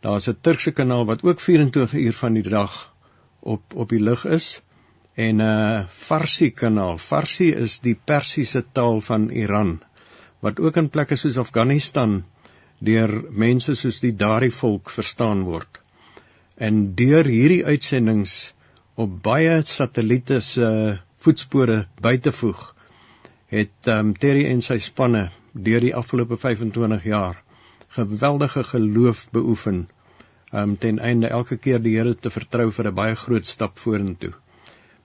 Daar's 0.00 0.28
'n 0.28 0.38
Turkse 0.40 0.72
kanaal 0.72 1.04
wat 1.06 1.22
ook 1.22 1.40
24 1.40 1.92
uur 1.92 2.12
van 2.12 2.32
die 2.32 2.48
dag 2.48 2.94
op 3.40 3.62
op 3.74 3.88
die 3.88 4.02
lug 4.02 4.24
is 4.24 4.62
en 5.18 5.36
'n 5.36 5.44
uh, 5.44 5.86
Farsi 6.06 6.50
kanaal. 6.54 6.98
Farsi 6.98 7.48
is 7.66 7.80
die 7.86 7.94
Persiese 8.10 8.62
taal 8.72 9.00
van 9.10 9.30
Iran 9.30 9.80
wat 10.46 10.60
ook 10.60 10.76
in 10.76 10.88
plekke 10.94 11.16
soos 11.18 11.38
Afghanistan 11.42 12.12
deur 12.88 13.10
mense 13.44 13.74
soos 13.74 13.98
die 14.04 14.14
Dari 14.20 14.50
volk 14.60 14.92
verstaan 14.94 15.42
word. 15.48 15.80
En 16.56 16.94
deur 16.94 17.26
hierdie 17.26 17.64
uitsendings 17.66 18.54
op 18.94 19.18
baie 19.22 19.58
satelliete 19.62 20.40
se 20.40 20.70
voetspore 21.24 21.80
by 22.02 22.16
te 22.22 22.32
voeg, 22.32 22.62
het 23.50 23.90
um, 23.90 24.14
Terry 24.14 24.46
en 24.46 24.62
sy 24.62 24.78
spanne 24.78 25.28
deur 25.52 25.82
die 25.82 25.94
afgelope 26.02 26.36
25 26.36 27.04
jaar 27.10 27.42
geweldige 27.98 28.62
geloof 28.70 29.26
beoefen 29.34 29.86
um, 30.52 30.76
ten 30.76 30.98
einde 30.98 31.34
elke 31.40 31.56
keer 31.56 31.82
die 31.82 31.96
Here 31.96 32.14
te 32.14 32.30
vertrou 32.30 32.70
vir 32.70 32.90
'n 32.90 32.94
baie 32.94 33.16
groot 33.16 33.46
stap 33.46 33.78
vorentoe 33.78 34.36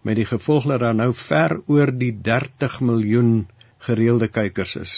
met 0.03 0.19
die 0.19 0.27
gevolg 0.27 0.67
dat 0.71 0.83
daar 0.83 0.95
nou 0.95 1.11
ver 1.15 1.57
oor 1.65 1.91
die 1.91 2.13
30 2.21 2.79
miljoen 2.81 3.33
gereelde 3.87 4.27
kykers 4.27 4.75
is. 4.75 4.95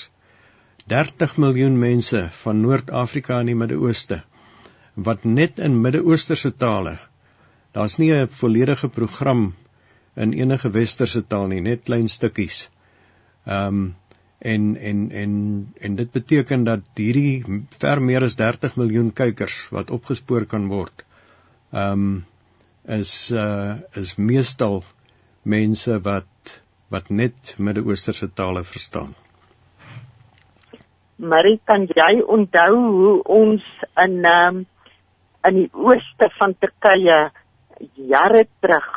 30 0.92 1.38
miljoen 1.42 1.78
mense 1.80 2.28
van 2.44 2.62
Noord-Afrika 2.62 3.40
en 3.40 3.50
die 3.50 3.58
Midde-Ooste 3.58 4.24
wat 4.96 5.24
net 5.28 5.60
in 5.60 5.82
Midde-Oosterse 5.82 6.54
tale. 6.56 6.98
Daar's 7.76 7.98
nie 7.98 8.12
'n 8.14 8.28
volledige 8.28 8.90
program 8.90 9.54
in 10.16 10.34
enige 10.34 10.70
westerse 10.72 11.28
taal 11.28 11.48
nie, 11.48 11.62
net 11.62 11.84
klein 11.84 12.08
stukkies. 12.08 12.70
Ehm 13.46 13.68
um, 13.68 13.96
en 14.40 14.78
en 14.78 15.12
en 15.12 15.34
en 15.80 15.96
dit 15.96 16.12
beteken 16.12 16.64
dat 16.64 16.82
hierdie 16.96 17.44
ver 17.80 18.02
meer 18.02 18.24
as 18.24 18.36
30 18.36 18.76
miljoen 18.76 19.12
kykers 19.14 19.70
wat 19.70 19.92
opgespoor 19.92 20.46
kan 20.46 20.68
word. 20.68 21.04
Ehm 21.72 21.92
um, 21.92 22.26
is 22.88 23.32
uh 23.32 23.76
is 23.94 24.16
meestal 24.16 24.84
mense 25.46 26.02
wat 26.02 26.26
wat 26.94 27.10
net 27.10 27.56
Midde-Oosterse 27.58 28.34
tale 28.34 28.64
verstaan. 28.64 29.10
Marie, 31.16 31.60
kan 31.66 31.88
jy 31.90 32.22
onthou 32.22 32.76
hoe 32.76 33.24
ons 33.24 33.64
in 34.04 34.26
um, 34.30 34.66
in 35.48 35.56
die 35.62 35.70
ooste 35.74 36.30
van 36.38 36.56
Turkye 36.60 37.32
jare 38.10 38.46
terug 38.62 38.88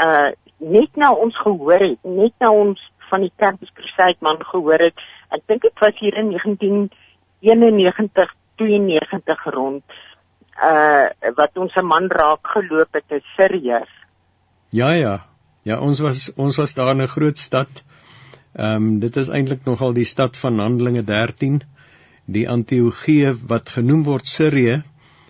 uh 0.00 0.30
net 0.64 0.96
nou 0.96 1.12
ons 1.26 1.36
gehoor 1.36 1.82
het, 1.82 1.98
net 2.06 2.32
nou 2.40 2.52
ons 2.56 2.80
van 3.10 3.20
die 3.20 3.32
Campus 3.36 3.68
Crusade 3.74 4.16
man 4.24 4.38
gehoor 4.48 4.80
het. 4.80 4.96
Ek 5.34 5.42
dink 5.50 5.62
dit 5.66 5.80
was 5.82 5.96
hier 5.98 6.14
in 6.16 6.30
1991 6.32 8.32
92 8.62 9.44
rond 9.56 9.82
uh 10.62 11.06
wat 11.36 11.58
ons 11.58 11.74
'n 11.76 11.86
man 11.86 12.08
raak 12.08 12.46
geloop 12.54 12.94
het 12.94 13.04
in 13.08 13.22
Sirië. 13.36 13.84
Ja 14.70 14.92
ja. 14.92 15.33
Ja, 15.64 15.78
ons 15.80 16.00
was 16.04 16.26
ons 16.36 16.56
was 16.60 16.74
daar 16.76 16.92
in 16.92 17.02
'n 17.02 17.12
groot 17.16 17.38
stad. 17.38 17.84
Ehm 18.52 18.82
um, 18.86 18.98
dit 19.00 19.16
is 19.16 19.28
eintlik 19.28 19.64
nogal 19.64 19.94
die 19.96 20.04
stad 20.04 20.36
van 20.36 20.58
Handelinge 20.58 21.04
13, 21.04 21.62
die 22.24 22.48
Antiochië 22.48 23.32
wat 23.52 23.68
genoem 23.68 24.02
word 24.04 24.26
Sirië, 24.26 24.82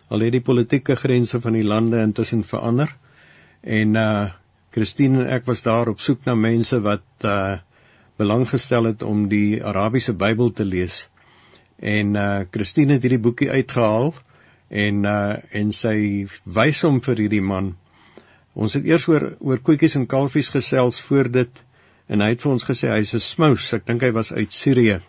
al 0.08 0.24
het 0.26 0.32
die 0.32 0.40
politieke 0.48 0.96
grense 0.96 1.40
van 1.40 1.52
die 1.52 1.64
lande 1.64 2.00
intussen 2.02 2.42
verander. 2.44 2.96
En 3.60 3.94
uh 3.94 4.30
Christine 4.70 5.22
en 5.22 5.30
ek 5.30 5.46
was 5.46 5.62
daar 5.62 5.88
op 5.88 6.00
soek 6.00 6.24
na 6.24 6.34
mense 6.34 6.80
wat 6.80 7.06
uh 7.24 7.56
belang 8.18 8.48
gestel 8.48 8.84
het 8.90 9.02
om 9.02 9.28
die 9.28 9.62
Arabiese 9.64 10.14
Bybel 10.14 10.50
te 10.52 10.64
lees. 10.64 11.08
En 11.78 12.14
uh 12.14 12.42
Christine 12.50 12.92
het 12.98 13.06
hierdie 13.06 13.22
boekie 13.28 13.50
uitgehaal 13.50 14.14
en 14.68 15.04
uh 15.04 15.36
en 15.62 15.72
sy 15.72 16.26
wys 16.44 16.82
hom 16.82 17.00
vir 17.06 17.22
hierdie 17.22 17.46
man. 17.54 17.76
Ons 18.54 18.76
het 18.78 18.86
eers 18.86 19.06
oor 19.10 19.32
oor 19.42 19.60
koetjies 19.66 19.96
en 19.98 20.06
kalfies 20.06 20.50
gesels 20.54 21.00
voor 21.08 21.30
dit 21.36 21.62
en 22.08 22.22
hy 22.22 22.30
het 22.34 22.42
vir 22.44 22.52
ons 22.52 22.66
gesê 22.68 22.90
hy's 22.92 23.14
'n 23.14 23.20
smous. 23.20 23.72
Ek 23.74 23.86
dink 23.86 24.02
hy 24.02 24.10
was 24.14 24.32
uit 24.32 24.52
Sirië, 24.52 25.00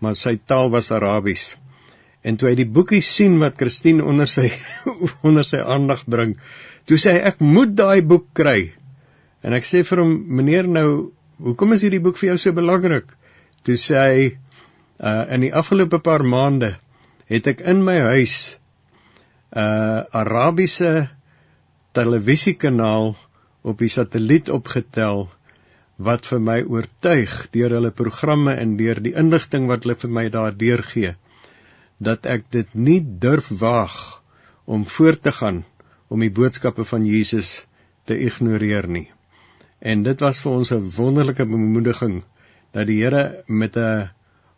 maar 0.00 0.14
sy 0.14 0.36
taal 0.36 0.70
was 0.70 0.90
Arabies. 0.92 1.54
En 2.22 2.36
toe 2.36 2.48
hy 2.48 2.54
die 2.54 2.68
boekie 2.68 3.00
sien 3.00 3.38
wat 3.38 3.56
Christine 3.60 4.04
onder 4.04 4.28
sy 4.28 4.50
onder 5.28 5.44
sy 5.44 5.58
aandag 5.58 6.04
bring, 6.06 6.36
toe 6.86 6.98
sê 6.98 7.16
hy 7.16 7.24
ek 7.32 7.40
moet 7.40 7.74
daai 7.76 8.02
boek 8.02 8.26
kry. 8.34 8.72
En 9.42 9.52
ek 9.52 9.64
sê 9.64 9.82
vir 9.84 10.00
hom, 10.00 10.14
meneer 10.36 10.68
nou, 10.68 11.12
hoekom 11.38 11.72
is 11.72 11.82
hierdie 11.84 12.00
boek 12.00 12.16
vir 12.16 12.32
jou 12.32 12.38
so 12.38 12.52
belangrik? 12.52 13.12
Toe 13.64 13.76
sê 13.76 13.96
hy 14.00 14.24
uh 15.00 15.24
in 15.34 15.40
die 15.40 15.52
afgelope 15.52 15.98
paar 15.98 16.22
maande 16.22 16.76
het 17.26 17.46
ek 17.50 17.64
in 17.66 17.82
my 17.84 17.96
huis 18.12 18.58
uh, 19.56 20.04
Arabiese 20.12 21.08
televisiekanaal 21.94 23.14
op 23.62 23.78
die 23.78 23.90
satelliet 23.92 24.50
opgetel 24.50 25.28
wat 26.08 26.26
vir 26.26 26.40
my 26.42 26.56
oortuig 26.62 27.34
deur 27.54 27.76
hulle 27.76 27.92
programme 27.94 28.54
en 28.62 28.76
deur 28.80 29.00
die 29.02 29.14
inligting 29.22 29.68
wat 29.70 29.86
hulle 29.86 29.96
vir 30.02 30.12
my 30.18 30.24
daar 30.36 30.56
deurgee 30.64 31.14
dat 32.08 32.26
ek 32.26 32.50
dit 32.56 32.74
nie 32.74 33.00
durf 33.00 33.48
waag 33.60 33.96
om 34.66 34.86
voort 34.96 35.22
te 35.22 35.32
gaan 35.32 35.62
om 36.08 36.20
die 36.20 36.32
boodskappe 36.34 36.84
van 36.84 37.06
Jesus 37.06 37.62
te 38.04 38.16
ignoreer 38.26 38.86
nie. 38.88 39.06
En 39.80 40.02
dit 40.02 40.20
was 40.20 40.40
vir 40.42 40.52
ons 40.52 40.72
'n 40.72 40.90
wonderlike 40.96 41.44
bemoediging 41.44 42.22
dat 42.72 42.86
die 42.86 43.00
Here 43.02 43.44
met 43.46 43.76
'n 43.76 44.10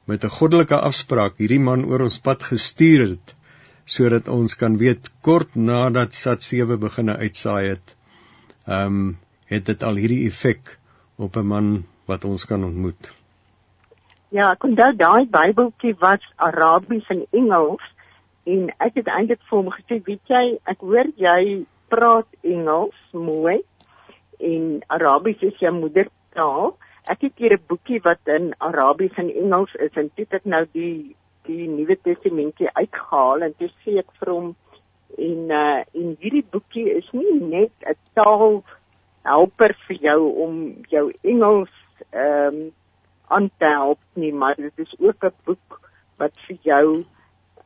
met 0.06 0.24
'n 0.24 0.36
goddelike 0.38 0.78
afspraak 0.78 1.38
hierdie 1.38 1.60
man 1.60 1.84
oor 1.84 2.02
ons 2.08 2.18
pad 2.18 2.42
gestuur 2.42 3.08
het 3.08 3.34
sodat 3.86 4.28
ons 4.28 4.56
kan 4.58 4.76
weet 4.82 5.12
kort 5.22 5.54
nadat 5.54 6.14
Sat 6.14 6.42
7 6.42 6.78
begine 6.82 7.16
uitsaai 7.16 7.68
het, 7.68 7.94
ehm 8.66 8.98
um, 8.98 9.14
het 9.46 9.62
dit 9.66 9.82
al 9.86 9.94
hierdie 9.94 10.24
effek 10.26 10.72
op 11.22 11.36
'n 11.36 11.46
man 11.46 11.66
wat 12.10 12.24
ons 12.24 12.44
kan 12.44 12.64
ontmoet. 12.64 13.12
Ja, 14.28 14.50
ek 14.52 14.64
onthou 14.64 14.90
daai 14.96 15.26
Bybeltjie 15.30 15.94
was 16.00 16.24
Arabies 16.36 17.06
en 17.08 17.22
Engels 17.30 17.84
en 18.44 18.72
ek 18.78 18.98
het 18.98 19.06
eintlik 19.06 19.42
vir 19.50 19.58
hom 19.58 19.70
gesê, 19.70 20.02
weet 20.02 20.26
jy, 20.26 20.58
ek 20.64 20.80
hoor 20.80 21.06
jy 21.16 21.66
praat 21.88 22.26
Engels 22.42 22.98
mooi 23.12 23.62
en 24.40 24.82
Arabies 24.86 25.40
is 25.40 25.58
jou 25.62 25.72
moedertaal. 25.72 26.74
Ek 27.06 27.20
het 27.20 27.32
hier 27.36 27.54
'n 27.54 27.66
boekie 27.68 28.00
wat 28.02 28.18
in 28.24 28.54
Arabies 28.58 29.14
en 29.16 29.30
Engels 29.30 29.74
is 29.74 29.94
en 29.94 30.10
dit 30.14 30.30
het 30.30 30.44
nou 30.44 30.66
die 30.72 31.16
die 31.46 31.68
Nuwe 31.68 31.96
Testamentjie 32.02 32.70
uitgehaal 32.74 33.42
en 33.42 33.54
toe 33.58 33.68
sê 33.84 33.98
ek 34.02 34.10
vir 34.20 34.32
hom 34.32 34.54
en 35.16 35.50
uh 35.50 35.82
en 36.00 36.16
hierdie 36.20 36.44
boekie 36.50 36.88
is 36.98 37.08
nie 37.12 37.38
net 37.40 37.72
'n 37.86 37.98
taal 38.14 38.62
helper 39.26 39.74
vir 39.86 39.96
jou 40.08 40.20
om 40.46 40.56
jou 40.90 41.06
Engels 41.22 41.74
ehm 42.10 42.54
um, 42.54 42.72
aan 43.28 43.50
te 43.58 43.66
help 43.66 43.98
nie, 44.14 44.32
maar 44.32 44.54
dit 44.54 44.78
is 44.78 44.94
ook 44.98 45.24
'n 45.24 45.34
boek 45.44 45.80
wat 46.16 46.32
vir 46.46 46.58
jou 46.62 47.04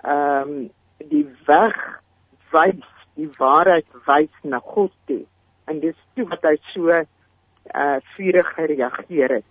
ehm 0.03 0.49
um, 0.49 0.71
die 0.99 1.29
weg 1.47 2.03
wys, 2.51 2.89
die 3.15 3.31
waarheid 3.39 3.87
wys 4.07 4.35
na 4.43 4.59
God 4.59 4.93
toe. 5.05 5.25
En 5.65 5.81
dis 5.81 5.97
toe 6.15 6.29
wat 6.29 6.43
hy 6.43 6.57
so 6.73 6.89
uh 6.91 7.97
vurig 8.17 8.49
gereageer 8.55 9.31
het. 9.31 9.51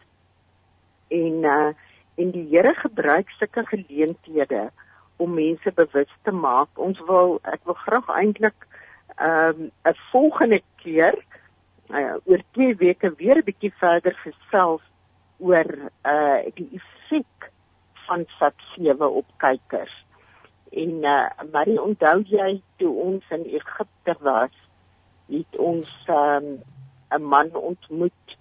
En 1.08 1.44
uh 1.44 1.74
en 2.20 2.32
die 2.36 2.48
Here 2.52 2.74
gebruik 2.76 3.30
sulke 3.38 3.64
geleenthede 3.72 4.70
om 5.18 5.34
mense 5.34 5.72
bewus 5.76 6.12
te 6.24 6.32
maak. 6.32 6.70
Ons 6.76 7.00
wil 7.08 7.40
ek 7.48 7.64
wil 7.68 7.78
graag 7.86 8.10
eintlik 8.20 8.68
ehm 9.20 9.66
um, 9.66 9.72
'n 9.92 9.98
volgende 10.12 10.62
keer 10.84 11.16
uh, 11.90 12.16
oor 12.26 12.42
2 12.52 12.76
weke 12.76 13.14
weer 13.18 13.38
'n 13.38 13.48
bietjie 13.50 13.74
verder 13.80 14.16
gesels 14.26 14.84
oor 15.38 15.70
uh 16.14 16.40
die 16.56 16.70
effek 16.80 17.52
van 18.08 18.26
SAT 18.38 18.56
7 18.76 19.12
op 19.12 19.28
kykers. 19.38 19.96
En 20.72 21.04
uh 21.04 21.30
maar 21.52 21.68
onthou 21.68 22.24
jy 22.24 22.62
toe 22.78 22.94
ons 23.08 23.24
in 23.30 23.44
Egipte 23.44 24.16
was, 24.20 24.56
het 25.28 25.58
ons 25.58 25.90
um 26.08 26.48
'n 27.18 27.24
man 27.24 27.56
ontmoet. 27.56 28.38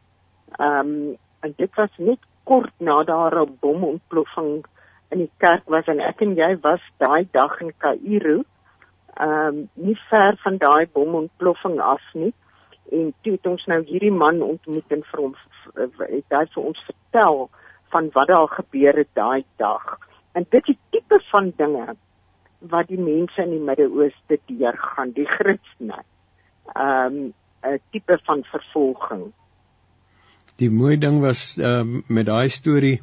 Um 0.58 1.16
en 1.40 1.52
dit 1.56 1.74
was 1.74 1.94
net 1.96 2.18
kort 2.48 2.74
na 2.80 3.02
daar 3.04 3.34
'n 3.40 3.58
bomontploffing 3.60 4.64
in 5.10 5.18
die 5.18 5.32
kerk 5.44 5.68
was 5.74 5.86
en 5.86 6.00
ek 6.00 6.22
en 6.24 6.34
jy 6.36 6.56
was 6.62 6.80
daai 6.98 7.28
dag 7.32 7.60
in 7.60 7.72
Kaïro. 7.84 8.42
Um 9.20 9.68
nie 9.74 9.98
ver 10.10 10.36
van 10.44 10.56
daai 10.58 10.86
bomontploffing 10.92 11.80
af 11.80 12.04
nie 12.14 12.32
en 12.90 13.14
toe 13.22 13.32
het 13.32 13.46
ons 13.46 13.64
nou 13.66 13.80
hierdie 13.84 14.12
man 14.12 14.42
ontmoet 14.42 14.92
en 14.96 15.02
vir 15.10 15.20
hom 15.20 15.34
het 15.76 16.36
hy 16.38 16.44
vir 16.54 16.62
ons 16.64 16.84
vertel 16.90 17.48
van 17.92 18.10
wat 18.14 18.28
daar 18.28 18.48
gebeur 18.48 18.96
het 18.96 19.10
daai 19.14 19.44
dag. 19.56 19.98
En 20.32 20.46
dit 20.50 20.68
is 20.68 20.78
tipe 20.90 21.20
van 21.30 21.52
dinge 21.56 21.96
wat 22.58 22.88
die 22.88 23.00
mense 23.00 23.42
in 23.42 23.50
die 23.54 23.64
Midde-Ooste 23.64 24.38
deurgaan, 24.50 25.12
die 25.16 25.26
Christene. 25.26 26.00
Ehm 26.74 27.20
um, 27.20 27.34
'n 27.66 27.80
tipe 27.90 28.18
van 28.24 28.44
vervolging. 28.44 29.32
Die 30.58 30.70
mooi 30.70 30.96
ding 30.98 31.20
was 31.22 31.56
um, 31.62 32.02
met 32.06 32.26
daai 32.26 32.48
storie 32.50 32.98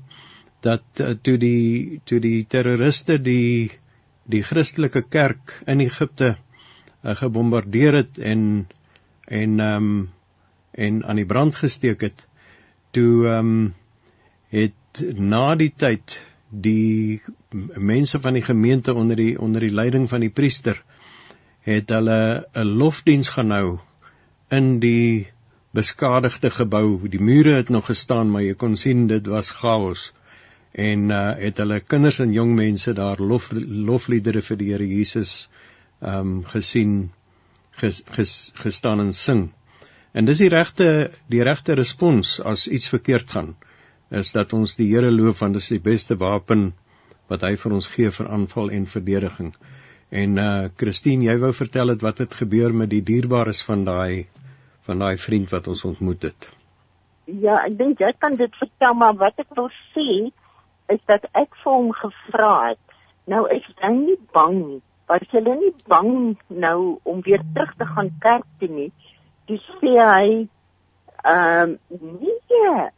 dat 0.66 0.84
uh, 1.00 1.14
toe 1.22 1.38
die 1.40 2.02
toe 2.04 2.20
die 2.20 2.46
terroriste 2.50 3.16
die 3.22 3.72
die 4.26 4.42
Christelike 4.44 5.06
kerk 5.08 5.54
in 5.70 5.84
Egipte 5.86 6.36
uh, 6.36 7.16
gebombardeer 7.16 8.02
het 8.02 8.20
en 8.20 8.68
en 9.26 9.60
ehm 9.60 9.90
um, 9.90 10.10
en 10.76 11.06
aan 11.08 11.16
die 11.16 11.26
brand 11.26 11.56
gesteek 11.56 12.02
het 12.04 12.28
toe 12.92 13.28
ehm 13.28 13.52
um, 13.54 13.74
het 14.56 15.04
na 15.16 15.56
die 15.56 15.72
tyd 15.72 16.18
die 16.50 17.22
mense 17.92 18.20
van 18.22 18.36
die 18.36 18.44
gemeente 18.44 18.94
onder 18.94 19.16
die 19.16 19.40
onder 19.40 19.62
die 19.62 19.74
leiding 19.74 20.10
van 20.10 20.24
die 20.24 20.30
priester 20.30 20.84
het 21.68 21.90
hulle 21.90 22.48
'n 22.54 22.76
lofdiens 22.82 23.30
gehou 23.30 23.80
in 24.50 24.80
die 24.80 25.28
beskadigde 25.75 26.50
gebou. 26.58 27.08
Die 27.12 27.22
mure 27.22 27.55
het 27.60 27.70
nog 27.70 27.89
gestaan, 27.91 28.32
maar 28.32 28.44
jy 28.46 28.55
kon 28.60 28.75
sien 28.79 29.08
dit 29.12 29.27
was 29.27 29.51
chaos. 29.60 30.13
En 30.72 31.10
uh 31.15 31.25
het 31.39 31.60
hulle 31.63 31.79
kinders 31.79 32.20
en 32.24 32.34
jong 32.36 32.55
mense 32.55 32.94
daar 32.94 33.22
lof 33.32 33.51
lofliedere 33.89 34.41
vir 34.48 34.58
die 34.62 34.72
Here 34.72 34.88
Jesus 34.88 35.36
ehm 36.01 36.20
um, 36.20 36.34
gesien 36.53 36.96
ges, 37.79 38.01
ges, 38.17 38.34
gestaan 38.55 39.00
en 39.00 39.13
sing. 39.13 39.46
En 40.12 40.25
dis 40.25 40.44
die 40.44 40.51
regte 40.51 40.89
die 41.32 41.44
regte 41.44 41.75
respons 41.79 42.39
as 42.53 42.67
iets 42.67 42.89
verkeerd 42.91 43.32
gaan 43.32 43.55
is 44.10 44.32
dat 44.32 44.53
ons 44.53 44.75
die 44.79 44.89
Here 44.91 45.12
loof 45.12 45.39
want 45.44 45.58
dit 45.58 45.63
is 45.63 45.74
die 45.77 45.84
beste 45.91 46.15
wapen 46.22 46.74
wat 47.32 47.41
hy 47.41 47.55
vir 47.58 47.74
ons 47.79 47.88
gee 47.96 48.12
vir 48.12 48.27
aanval 48.29 48.72
en 48.72 48.86
verdediging. 48.88 49.51
En 50.12 50.38
uh 50.38 50.50
Christine, 50.77 51.25
jy 51.25 51.38
wou 51.41 51.51
vertel 51.53 51.96
het 51.96 52.03
wat 52.05 52.22
het 52.24 52.34
gebeur 52.44 52.74
met 52.74 52.89
die 52.89 53.03
dierbares 53.03 53.63
van 53.65 53.86
daai 53.88 54.27
van 54.86 55.04
daai 55.04 55.18
vriend 55.18 55.50
wat 55.50 55.68
ons 55.68 55.86
ontmoet 55.86 56.30
het. 56.30 56.50
Ja, 57.25 57.60
ek 57.65 57.77
dink 57.77 58.01
jy 58.04 58.12
kan 58.22 58.36
dit 58.39 58.58
vertel 58.62 58.94
maar 58.94 59.15
wat 59.22 59.39
ek 59.42 59.54
wil 59.58 59.72
sê 59.94 60.10
is 60.94 61.01
dat 61.10 61.25
ek 61.34 61.56
vir 61.63 61.72
hom 61.72 61.94
gevra 61.98 62.51
het. 62.70 62.84
Nou 63.25 63.48
is 63.50 63.65
nie 63.89 64.20
bang 64.34 64.60
nie 64.60 64.82
was 65.08 65.25
hulle 65.30 65.56
nie 65.60 65.74
bang 65.88 66.38
nou 66.48 67.00
om 67.04 67.22
weer 67.22 67.42
terug 67.54 67.74
te 67.77 67.86
gaan 67.86 68.12
kerk 68.20 68.46
toe 68.60 68.70
nie. 68.70 68.92
Dis 69.50 69.65
sê 69.82 69.94
hy 70.01 70.27
ehm 71.25 71.75
um, 71.89 72.18
nee, 72.22 72.89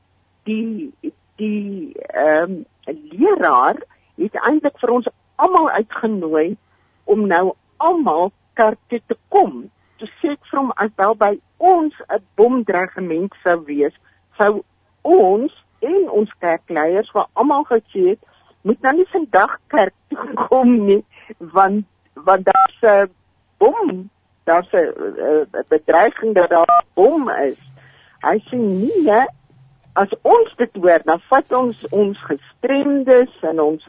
die 0.48 1.12
die 1.40 1.94
ehm 2.08 2.58
um, 2.58 2.66
leraar 3.12 3.82
het 4.18 4.40
eintlik 4.50 4.80
vir 4.84 4.94
ons 5.00 5.10
almal 5.36 5.70
uitgenooi 5.70 6.56
om 7.04 7.28
nou 7.28 7.56
almal 7.78 8.32
kerk 8.54 8.80
toe 8.88 9.02
te 9.08 9.18
kom. 9.30 9.68
Toe 10.00 10.10
sê 10.22 10.34
ek 10.38 10.48
vir 10.52 10.60
hom 10.62 10.72
as 10.76 10.96
wel 10.96 11.16
by 11.20 11.34
ons 11.58 11.94
'n 12.10 12.24
bomdreigement 12.36 13.34
sou 13.44 13.64
wees, 13.66 13.94
sou 14.38 14.64
ons 15.02 15.64
en 15.80 16.10
ons 16.10 16.34
kerkleiers 16.40 17.12
wat 17.12 17.30
almal 17.34 17.64
gesê 17.64 18.10
het 18.14 18.20
moet 18.62 18.82
nou 18.82 18.94
nie 18.96 19.10
vandag 19.12 19.58
kerk 19.68 19.94
toe 20.10 20.34
kom 20.50 20.86
nie 20.86 21.04
want 21.38 21.86
want 22.26 22.46
daar's 22.46 22.80
'n 22.82 23.12
bom, 23.58 24.10
daar's 24.44 24.72
'n 24.74 25.48
bedreiging 25.68 26.34
dat 26.36 26.50
daar 26.50 26.66
'n 26.66 26.86
bom 26.94 27.30
is. 27.30 27.60
Hy 28.22 28.38
sê 28.50 28.58
nee, 28.58 29.26
as 29.94 30.10
ons 30.22 30.56
dit 30.56 30.76
hoor, 30.76 31.02
dan 31.04 31.20
vat 31.20 31.52
ons 31.52 31.88
ons 31.90 32.18
gestremdes 32.18 33.34
en 33.42 33.60
ons 33.60 33.88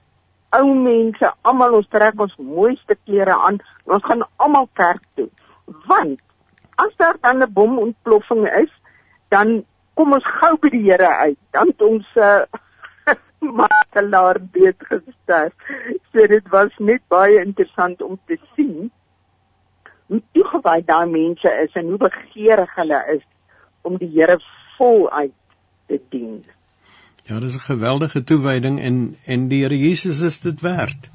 ou 0.50 0.74
mense, 0.74 1.32
almal 1.42 1.74
ons 1.74 1.88
trek 1.88 2.20
ons 2.20 2.36
mooiste 2.36 2.96
klere 3.04 3.34
aan, 3.36 3.58
ons 3.84 4.04
gaan 4.04 4.24
almal 4.36 4.68
kerk 4.72 5.02
toe. 5.14 5.28
Want 5.86 6.20
as 6.84 6.94
daar 6.96 7.16
dan 7.20 7.42
'n 7.42 7.52
bomontploffing 7.52 8.46
is, 8.62 8.72
dan 9.28 9.64
kom 9.94 10.12
ons 10.12 10.26
gou 10.40 10.56
by 10.62 10.70
die 10.74 10.84
Here 10.86 11.10
uit. 11.26 11.38
Dan 11.50 11.72
ons 11.78 12.06
uh, 12.16 12.42
makelaar 13.62 14.38
beet 14.52 14.86
gesterf. 14.90 15.52
So 16.12 16.26
dit 16.26 16.48
was 16.54 16.70
net 16.78 17.02
baie 17.08 17.42
interessant 17.42 18.02
om 18.02 18.18
te 18.26 18.38
sien 18.54 18.90
hoe 20.08 20.22
toegewy 20.32 20.78
daai 20.88 21.08
mense 21.10 21.50
is 21.64 21.74
en 21.76 21.90
hoe 21.92 22.00
begeerig 22.04 22.70
hulle 22.80 23.02
is 23.16 23.24
om 23.82 23.98
die 24.00 24.10
Here 24.14 24.38
voluit 24.78 25.34
te 25.88 26.00
dien. 26.12 26.44
Ja, 27.28 27.40
dis 27.40 27.56
'n 27.56 27.66
geweldige 27.72 28.24
toewyding 28.24 28.80
en 28.80 29.16
en 29.24 29.48
die 29.48 29.62
Here 29.62 29.78
Jesus 29.78 30.20
is 30.20 30.40
dit 30.40 30.60
werd. 30.60 31.10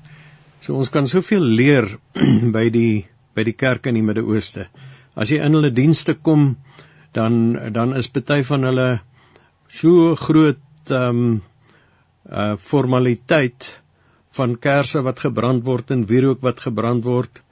So 0.60 0.76
ons 0.76 0.90
kan 0.90 1.08
soveel 1.08 1.42
leer 1.42 1.88
by 2.58 2.70
die 2.70 3.08
by 3.34 3.44
die 3.44 3.58
kerk 3.58 3.86
in 3.90 3.98
die 3.98 4.06
Midde-Ooste. 4.06 4.68
As 5.16 5.30
jy 5.30 5.40
in 5.46 5.54
hulle 5.54 5.70
dienste 5.70 6.16
kom, 6.16 6.56
dan 7.14 7.36
dan 7.74 7.94
is 7.98 8.10
party 8.10 8.42
van 8.48 8.66
hulle 8.70 8.88
so 9.70 10.14
groot 10.18 10.62
ehm 10.90 11.20
um, 11.24 11.42
uh 12.30 12.56
formaliteit 12.58 13.68
van 14.38 14.56
kersse 14.66 15.04
wat 15.06 15.22
gebrand 15.26 15.66
word 15.70 15.92
en 15.92 16.06
wierook 16.10 16.42
wat 16.42 16.64
gebrand 16.66 17.04
word 17.06 17.44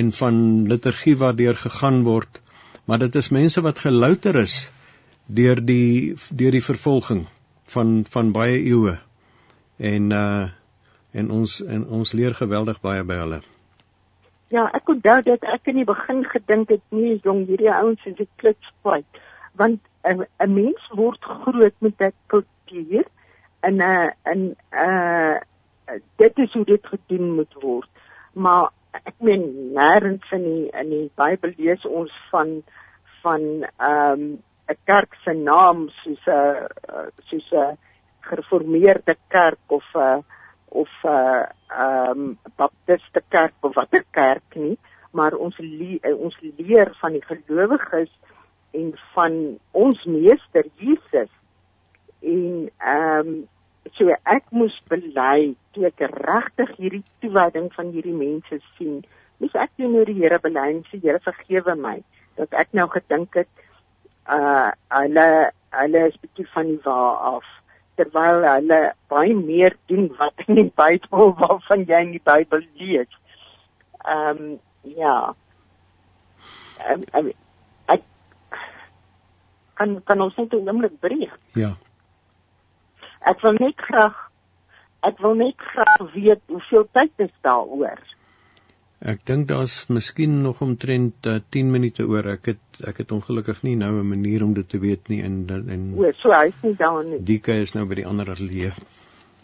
en 0.00 0.12
van 0.12 0.40
liturgie 0.68 1.16
wat 1.16 1.38
deur 1.38 1.56
gegaan 1.56 2.02
word. 2.04 2.42
Maar 2.84 3.06
dit 3.06 3.16
is 3.16 3.32
mense 3.32 3.60
wat 3.64 3.78
gelouter 3.78 4.36
is 4.36 4.70
deur 5.26 5.64
die 5.64 6.14
deur 6.30 6.56
die 6.58 6.64
vervolging 6.70 7.26
van 7.74 8.04
van 8.10 8.32
baie 8.32 8.60
eeue. 8.60 8.98
En 9.78 10.10
uh 10.12 10.48
en 11.12 11.30
ons 11.30 11.60
en 11.64 11.86
ons 12.00 12.12
leer 12.12 12.34
geweldig 12.36 12.80
baie 12.84 13.04
by 13.04 13.16
hulle 13.24 13.40
Ja, 14.48 14.70
ek 14.72 14.88
onthou 14.88 15.20
dat 15.22 15.42
ek 15.44 15.68
in 15.68 15.76
die 15.82 15.88
begin 15.88 16.22
gedink 16.24 16.70
het 16.72 16.84
nee, 16.88 17.18
jong, 17.24 17.44
hierdie 17.46 17.72
ouens 17.72 18.04
is 18.08 18.16
'n 18.16 18.28
klitspuit 18.40 19.20
want 19.60 19.80
'n 20.04 20.24
'n 20.40 20.54
mens 20.54 20.88
word 21.00 21.22
groot 21.24 21.76
met 21.78 22.00
'n 22.00 22.12
kultuur 22.26 23.04
en 23.60 23.80
uh 23.80 24.10
en 24.22 24.56
uh 24.72 25.36
dit 26.16 26.38
is 26.38 26.52
hoe 26.52 26.64
dit 26.64 26.86
gedoen 26.86 27.34
moet 27.34 27.54
word. 27.60 27.90
Maar 28.32 28.70
ek 28.92 29.14
meen 29.18 29.72
nêrens 29.74 30.32
in 30.32 30.42
die 30.42 30.70
in 30.80 30.88
die 30.90 31.10
Bybel 31.14 31.52
lees 31.56 31.84
ons 31.86 32.12
van 32.30 32.62
van 33.22 33.42
ehm 33.76 34.12
um, 34.12 34.42
'n 34.68 34.78
kerk 34.84 35.14
se 35.24 35.32
naam 35.32 35.88
soos 35.88 36.24
'n 36.26 36.30
uh, 36.30 37.08
soos 37.28 37.50
'n 37.52 37.78
gereformeerde 38.20 39.16
kerk 39.28 39.64
of 39.66 39.84
'n 39.94 39.98
uh, 39.98 40.18
of 40.68 40.88
'n 41.02 41.08
uh, 41.08 41.44
ehm 41.68 42.10
um, 42.10 42.38
baptiste 42.56 43.22
kerk 43.28 43.52
of 43.60 43.74
watter 43.74 44.04
kerk 44.10 44.54
nie, 44.54 44.78
maar 45.10 45.34
ons 45.34 45.58
le 45.58 46.00
ons 46.16 46.36
leer 46.40 46.94
van 47.00 47.12
die 47.12 47.24
gelowiges 47.24 48.10
en 48.70 48.92
van 49.14 49.58
ons 49.70 50.04
meester 50.04 50.64
Jesus. 50.76 51.30
En 52.20 52.70
ehm 52.78 53.28
um, 53.28 53.48
so 53.96 54.12
ek 54.24 54.44
moes 54.50 54.74
bely 54.90 55.54
toe 55.72 55.86
ek 55.88 56.02
regtig 56.12 56.74
hierdie 56.76 57.04
toewyding 57.22 57.70
van 57.76 57.92
hierdie 57.94 58.16
mense 58.16 58.60
sien 58.76 59.00
moes 59.38 59.54
ek 59.54 59.70
teenoor 59.76 60.08
die 60.08 60.18
Here 60.18 60.40
bely 60.42 60.66
en 60.74 60.82
sê 60.90 61.00
Here 61.02 61.20
vergewe 61.24 61.76
my 61.78 61.96
dat 62.40 62.52
ek 62.52 62.74
nou 62.78 62.88
gedink 62.92 63.38
het 63.38 63.50
uh 64.28 64.70
hulle 64.94 65.28
hulle 65.78 66.04
is 66.08 66.20
bietjie 66.22 66.46
van 66.52 66.68
die 66.72 66.80
waar 66.84 67.16
af 67.36 67.48
terwyl 67.98 68.44
hulle 68.46 68.80
baie 69.12 69.34
meer 69.34 69.76
doen 69.90 70.06
wat 70.20 70.46
in 70.46 70.60
die 70.60 70.70
Bybel 70.80 71.34
waarvan 71.40 71.84
jy 71.90 72.00
in 72.06 72.14
die 72.16 72.24
Bybel 72.30 72.64
lees. 72.80 73.18
Ehm 74.04 74.42
um, 74.44 74.54
ja. 74.98 75.16
Ehm 76.86 77.04
um, 77.18 77.32
ek 77.96 78.06
kan 79.80 79.98
kan 80.04 80.24
ons 80.26 80.38
net 80.38 80.54
'n 80.54 80.68
oomblik 80.68 80.98
breek. 81.02 81.34
Ja. 81.58 81.74
Ek 83.26 83.42
wil 83.42 83.58
net 83.58 83.76
graag 83.90 84.16
ek 85.06 85.18
wil 85.22 85.34
net 85.34 85.58
graag 85.72 86.06
weet 86.14 86.42
hoeveel 86.46 86.88
tyd 86.92 87.26
is 87.26 87.34
daaroor. 87.46 88.00
Ek 88.98 89.20
dink 89.26 89.46
daar's 89.46 89.84
miskien 89.86 90.40
nog 90.42 90.60
omtrent 90.60 91.26
uh, 91.26 91.38
10 91.54 91.70
minute 91.70 92.02
oor. 92.02 92.26
Ek 92.34 92.50
het 92.50 92.80
ek 92.90 92.96
het 93.04 93.12
ongelukkig 93.14 93.62
nie 93.62 93.76
nou 93.78 93.92
'n 94.00 94.08
manier 94.08 94.42
om 94.42 94.54
dit 94.54 94.68
te 94.68 94.78
weet 94.78 95.08
nie 95.08 95.22
en 95.22 95.46
en 95.48 95.94
O, 95.94 96.10
so 96.18 96.32
hy's 96.32 96.58
nie 96.62 96.74
daar 96.74 97.04
nie. 97.04 97.22
Dika 97.22 97.52
is 97.52 97.74
nou 97.74 97.86
by 97.86 97.94
die 97.94 98.06
ander 98.06 98.30
ateljee. 98.30 98.72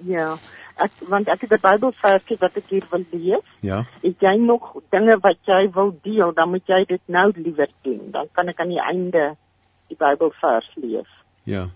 Ja. 0.03 0.35
Ek 0.75 0.91
want 1.07 1.29
ek 1.29 1.47
het 1.47 1.53
'n 1.53 1.63
Bybelversie 1.63 2.37
wat 2.41 2.57
ek 2.57 2.67
hier 2.69 2.87
wil 2.91 3.05
lees. 3.13 3.47
Ja. 3.61 3.85
Het 4.03 4.21
jy 4.21 4.35
nog 4.37 4.75
dinge 4.91 5.19
wat 5.21 5.39
jy 5.47 5.71
wil 5.71 5.95
deel, 6.03 6.33
dan 6.35 6.51
moet 6.51 6.67
jy 6.67 6.85
dit 6.85 7.01
nou 7.07 7.33
liewer 7.37 7.71
doen. 7.83 8.11
Dan 8.11 8.27
kan 8.33 8.49
ek 8.49 8.61
aan 8.61 8.75
die 8.75 8.83
einde 8.83 9.37
die 9.89 9.97
Bybelvers 9.97 10.71
lees. 10.75 11.11
Ja. 11.45 11.69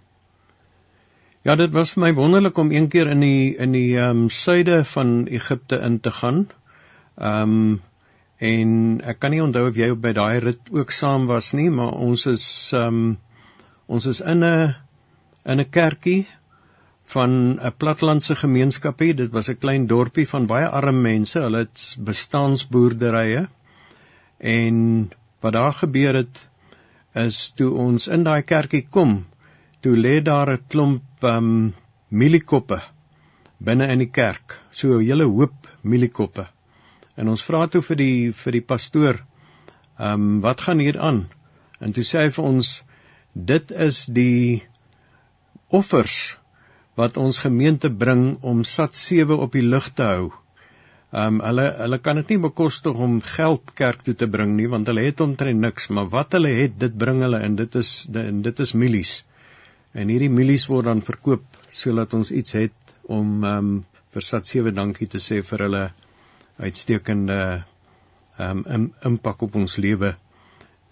Ja, 1.42 1.54
dit 1.56 1.72
was 1.72 1.92
vir 1.92 2.02
my 2.02 2.14
wonderlik 2.14 2.58
om 2.58 2.70
een 2.70 2.88
keer 2.88 3.06
in 3.06 3.20
die 3.20 3.56
in 3.56 3.72
die 3.72 3.96
ehm 3.96 4.24
um, 4.24 4.28
suide 4.28 4.84
van 4.84 5.26
Egipte 5.26 5.78
in 5.78 6.00
te 6.00 6.10
gaan. 6.10 6.48
Ehm 7.18 7.52
um, 7.52 7.83
en 8.38 9.00
ek 9.02 9.18
kan 9.18 9.33
nie 9.35 9.42
onthou 9.42 9.64
of 9.66 9.78
jy 9.78 9.88
by 9.98 10.12
daai 10.14 10.38
rit 10.38 10.68
ook 10.70 10.92
saam 10.94 11.24
was 11.26 11.50
nie, 11.59 11.70
maar 11.74 11.96
ons 12.09 12.26
is 12.31 12.44
ehm 12.72 12.98
um, 12.98 13.16
ons 13.88 14.07
is 14.07 14.20
in 14.20 14.44
'n 14.44 14.74
in 15.44 15.61
'n 15.61 15.70
kerkie 15.70 16.26
van 17.14 17.33
'n 17.59 17.72
platlandse 17.76 18.37
gemeenskapie. 18.37 19.14
Dit 19.14 19.33
was 19.33 19.48
'n 19.50 19.59
klein 19.59 19.87
dorpie 19.87 20.28
van 20.28 20.46
baie 20.46 20.68
arm 20.68 21.00
mense. 21.02 21.40
Hulle 21.40 21.59
het 21.59 21.96
bestaansboerderye. 21.98 23.48
En 24.38 25.11
wat 25.40 25.52
daar 25.52 25.72
gebeur 25.72 26.14
het 26.14 26.46
is 27.14 27.50
toe 27.50 27.72
ons 27.74 28.09
in 28.09 28.22
daai 28.22 28.42
kerkie 28.42 28.87
kom, 28.90 29.26
toe 29.81 29.96
lê 29.96 30.22
daar 30.22 30.52
'n 30.52 30.62
klomp 30.68 31.02
ehm 31.22 31.37
um, 31.37 31.74
mieliekoppe 32.09 32.81
binne 33.59 33.87
in 33.88 33.98
die 33.98 34.11
kerk. 34.11 34.62
So 34.70 34.98
'n 34.98 35.04
hele 35.04 35.24
hoop 35.24 35.68
mieliekoppe. 35.83 36.46
En 37.18 37.31
ons 37.35 37.44
vra 37.50 37.66
toe 37.66 37.83
vir 37.83 37.98
die 37.98 38.18
vir 38.40 38.59
die 38.61 38.66
pastoor, 38.72 39.22
ehm 39.98 40.26
um, 40.26 40.35
wat 40.44 40.66
gaan 40.66 40.83
hier 40.85 40.98
aan? 41.02 41.24
En 41.83 41.94
toe 41.94 42.04
sê 42.07 42.26
hy 42.26 42.35
vir 42.35 42.50
ons 42.50 42.74
dit 43.50 43.72
is 43.87 44.04
die 44.18 44.62
offers 45.78 46.18
wat 46.98 47.18
ons 47.22 47.40
gemeente 47.44 47.90
bring 47.90 48.22
om 48.52 48.64
sat 48.66 48.94
7 48.94 49.38
op 49.46 49.52
die 49.59 49.66
lug 49.66 49.90
te 49.98 50.07
hou. 50.12 50.31
Ehm 51.11 51.38
um, 51.38 51.42
hulle 51.48 51.66
hulle 51.83 51.98
kan 52.07 52.22
dit 52.22 52.35
nie 52.35 52.40
bekostig 52.46 53.02
om 53.09 53.20
geld 53.35 53.74
kerk 53.83 54.02
toe 54.07 54.14
te 54.22 54.31
bring 54.38 54.57
nie 54.57 54.70
want 54.70 54.90
hulle 54.90 55.07
het 55.07 55.20
omtrent 55.26 55.66
niks, 55.66 55.90
maar 55.98 56.11
wat 56.14 56.38
hulle 56.38 56.54
het, 56.62 56.74
dit 56.87 56.98
bring 57.04 57.22
hulle 57.26 57.42
in. 57.46 57.59
Dit 57.61 57.78
is 57.83 57.92
dit, 58.16 58.42
dit 58.48 58.66
is 58.66 58.74
milies. 58.85 59.14
En 59.94 60.11
hierdie 60.12 60.33
milies 60.40 60.66
word 60.70 60.90
dan 60.90 61.02
verkoop 61.12 61.62
sodat 61.83 62.14
ons 62.14 62.35
iets 62.42 62.59
het 62.62 62.98
om 63.07 63.38
ehm 63.44 63.70
um, 63.70 63.78
vir 64.14 64.24
sat 64.24 64.46
7 64.48 64.70
dankie 64.74 65.07
te 65.12 65.18
sê 65.20 65.42
vir 65.44 65.66
hulle 65.66 65.88
uitstekende 66.59 67.40
ehm 68.38 68.64
um, 68.66 68.90
impak 69.03 69.42
op 69.42 69.55
ons 69.59 69.77
lewe 69.83 70.12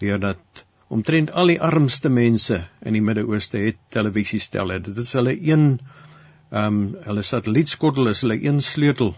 deurdat 0.03 0.65
omtrent 0.87 1.31
al 1.31 1.51
die 1.51 1.61
armste 1.61 2.09
mense 2.09 2.59
in 2.83 2.95
die 2.95 3.03
Midde-Ooste 3.03 3.59
het 3.63 3.79
televisiestelle. 3.95 4.79
Dit 4.83 4.97
is 5.03 5.13
hulle 5.19 5.35
een 5.35 5.79
ehm 6.51 6.65
um, 6.65 6.83
hulle 7.07 7.23
satellietskottel 7.23 8.07
is 8.13 8.23
hulle 8.25 8.39
een 8.43 8.61
sleutel 8.61 9.15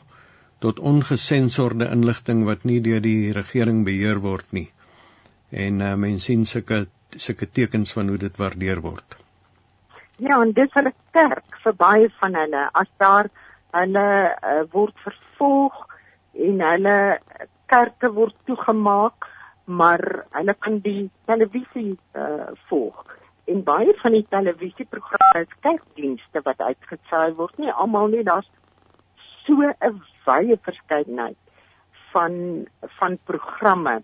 tot 0.59 0.79
ongesensorde 0.79 1.87
inligting 1.93 2.43
wat 2.45 2.65
nie 2.67 2.79
deur 2.81 3.01
die 3.01 3.31
regering 3.33 3.83
beheer 3.85 4.21
word 4.25 4.49
nie. 4.51 4.67
En 5.49 5.81
uh, 5.81 5.93
mense 5.95 6.31
sien 6.31 6.45
sulke 6.45 6.85
sulke 7.17 7.49
tekens 7.49 7.93
van 7.93 8.09
hoe 8.09 8.17
dit 8.21 8.37
waardeer 8.37 8.81
word. 8.85 9.17
Ja, 10.19 10.41
en 10.41 10.51
dis 10.53 10.73
hulle 10.73 10.93
kerk 11.15 11.61
vir 11.63 11.77
baie 11.77 12.09
van 12.19 12.35
hulle 12.37 12.65
as 12.81 12.89
daar 13.01 13.29
hulle 13.77 14.07
uh, 14.29 14.63
word 14.73 14.97
vervolg 15.05 15.85
en 16.47 16.61
hulle 16.65 16.97
kerke 17.69 18.11
word 18.15 18.35
toegemaak, 18.49 19.27
maar 19.65 20.01
hulle 20.37 20.55
kan 20.65 20.79
die 20.85 21.09
televisie 21.29 21.97
uh, 22.17 22.49
volg. 22.69 23.03
En 23.49 23.63
baie 23.65 23.93
van 24.01 24.15
die 24.17 24.25
televisieprogramme 24.29 25.43
is 25.45 25.59
kerkdienste 25.65 26.41
wat 26.45 26.61
uitgesaai 26.61 27.33
word. 27.37 27.57
Nie 27.57 27.71
almal 27.71 28.09
nie, 28.13 28.23
daar's 28.23 28.49
so 29.45 29.61
'n 29.61 30.01
wye 30.25 30.57
verskeidenheid 30.69 31.37
van 32.13 32.65
van 32.99 33.17
programme 33.25 34.01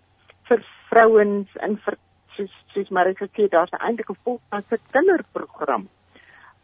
vir 0.48 0.62
vrouens 0.88 1.56
en 1.66 1.76
vir 1.84 1.98
soos 2.36 2.54
soos 2.74 2.90
Marika 2.90 3.26
sê, 3.26 3.48
daar's 3.48 3.74
eintlik 3.80 4.10
'n 4.10 4.22
volwasse 4.24 4.78
kinderprogram 4.92 5.88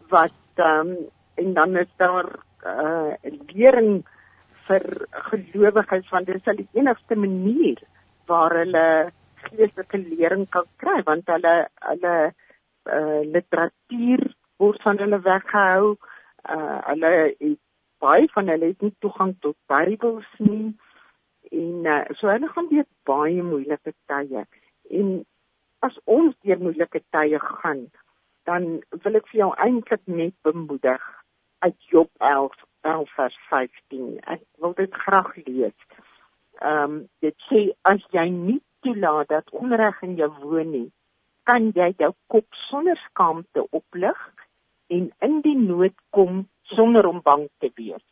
wat 0.08 0.40
ehm 0.56 0.88
um, 0.88 0.96
en 1.34 1.54
dan 1.54 1.76
is 1.76 1.92
daar 1.96 2.28
uh 2.66 3.14
lering 3.54 4.04
vir 4.68 4.84
gelowiges 5.30 6.10
want 6.10 6.28
dit 6.30 6.38
is 6.38 6.56
die 6.60 6.68
enigste 6.80 7.16
manier 7.16 7.80
waar 8.30 8.54
hulle 8.56 8.86
geestelike 9.42 9.98
lering 9.98 10.46
kan 10.54 10.68
kry 10.82 11.00
want 11.08 11.28
hulle 11.34 11.54
hulle 11.88 12.14
uh, 12.28 13.20
literatuur 13.34 14.24
word 14.62 14.82
van 14.86 14.98
hulle 15.02 15.18
weggehou. 15.26 15.96
Uh, 16.42 16.78
hulle 16.90 17.12
het 17.40 17.60
baie 18.02 18.28
van 18.34 18.50
hulle 18.50 18.72
het 18.72 18.82
nie 18.82 18.94
toegang 19.04 19.34
tot 19.44 19.56
Bybels 19.70 20.28
nie 20.38 20.72
en 21.52 21.86
uh, 21.86 22.02
so 22.18 22.30
hulle 22.30 22.48
gaan 22.54 22.70
deur 22.70 22.88
baie 23.08 23.42
moeilike 23.46 23.94
tye. 24.10 24.44
En 24.90 25.12
as 25.86 25.98
ons 26.16 26.34
deur 26.46 26.62
moeilike 26.62 27.02
tye 27.14 27.38
gaan, 27.42 27.86
dan 28.48 28.68
wil 29.04 29.18
ek 29.18 29.28
vir 29.30 29.44
jou 29.44 29.50
eintlik 29.66 30.02
net 30.06 30.34
bemoedig 30.46 31.02
uit 31.66 31.90
Job 31.92 32.10
11 32.18 32.56
11 32.82 33.14
vers 33.16 33.38
15. 33.50 34.18
Ek 34.34 34.42
wil 34.62 34.74
dit 34.78 34.94
graag 35.04 35.34
lees. 35.46 35.78
Ehm 36.60 36.82
um, 36.82 36.96
dit 37.24 37.36
sê 37.48 37.62
as 37.88 38.02
jy 38.14 38.28
nie 38.30 38.60
toelaat 38.82 39.28
dat 39.28 39.50
onreg 39.50 40.02
in 40.02 40.16
jou 40.18 40.30
woon 40.42 40.70
nie, 40.70 40.88
kan 41.48 41.70
jy 41.74 41.92
jou 41.98 42.12
kop 42.30 42.46
sonder 42.68 42.98
skaamte 43.08 43.64
oplig 43.70 44.18
en 44.94 45.10
in 45.26 45.38
die 45.46 45.58
nood 45.58 45.94
kom 46.10 46.46
sonder 46.74 47.06
om 47.08 47.20
bang 47.24 47.48
te 47.58 47.70
wees. 47.78 48.02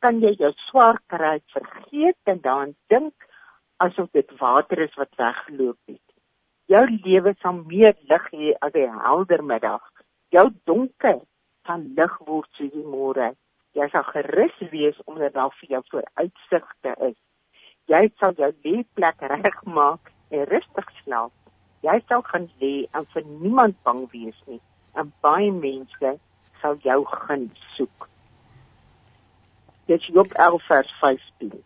Kan 0.00 0.20
jy 0.24 0.32
jou 0.38 0.52
swaar 0.66 1.00
kry 1.12 1.38
vergeet 1.54 2.32
en 2.32 2.40
dan 2.46 2.74
dink 2.92 3.28
asof 3.84 4.10
dit 4.16 4.32
water 4.40 4.82
is 4.86 4.94
wat 5.00 5.12
weggeloop 5.20 5.78
het. 5.88 6.06
Jou 6.70 6.84
lewe 6.86 7.34
sal 7.42 7.62
meer 7.66 7.96
lig 8.10 8.26
hê 8.32 8.54
as 8.66 8.74
'n 8.74 8.98
helder 9.04 9.42
middag. 9.44 9.84
Jou 10.30 10.50
donker 10.64 11.20
kan 11.66 11.80
lig 11.96 12.14
word 12.26 12.48
soos 12.56 12.72
die 12.72 12.86
môre. 12.94 13.34
Jy 13.78 13.86
sal 13.92 14.06
gerus 14.10 14.56
wees 14.70 14.96
omdat 15.06 15.34
daar 15.34 15.52
vir 15.60 15.76
jou 15.76 15.82
vooruitsigte 15.90 16.94
is. 17.10 17.18
Jy 17.90 18.02
sal 18.18 18.34
jou 18.38 18.50
leefplek 18.64 19.22
regmaak 19.30 20.10
en 20.30 20.44
rustig 20.50 20.90
slaap. 21.02 21.32
Jy 21.86 21.96
sal 22.08 22.22
gaan 22.26 22.48
lê 22.60 22.74
en 22.92 23.06
vir 23.14 23.24
niemand 23.40 23.78
bang 23.86 24.02
wees 24.12 24.36
nie. 24.46 24.60
En 24.98 25.12
baie 25.22 25.52
mense 25.54 26.14
sal 26.60 26.78
jou 26.84 27.00
gaan 27.06 27.48
soek. 27.76 28.08
Dit 29.86 30.00
is 30.00 30.14
Job 30.14 30.32
11 30.34 30.66
vers 30.66 30.94
15. 31.00 31.62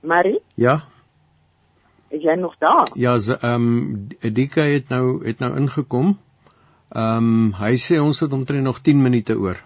Marie? 0.00 0.40
Ja. 0.54 0.80
Is 2.10 2.22
jy 2.22 2.34
nog 2.34 2.56
daar? 2.58 2.90
Ja, 2.98 3.14
ehm 3.14 3.66
um, 3.66 4.08
Dika 4.34 4.62
het 4.66 4.88
nou 4.88 5.24
het 5.26 5.38
nou 5.38 5.56
ingekom. 5.56 6.18
Ehm 6.88 7.16
um, 7.16 7.52
hy 7.54 7.76
sê 7.78 8.00
ons 8.02 8.20
het 8.20 8.32
omtrent 8.32 8.66
nog 8.66 8.80
10 8.82 9.02
minute 9.02 9.38
oor. 9.38 9.60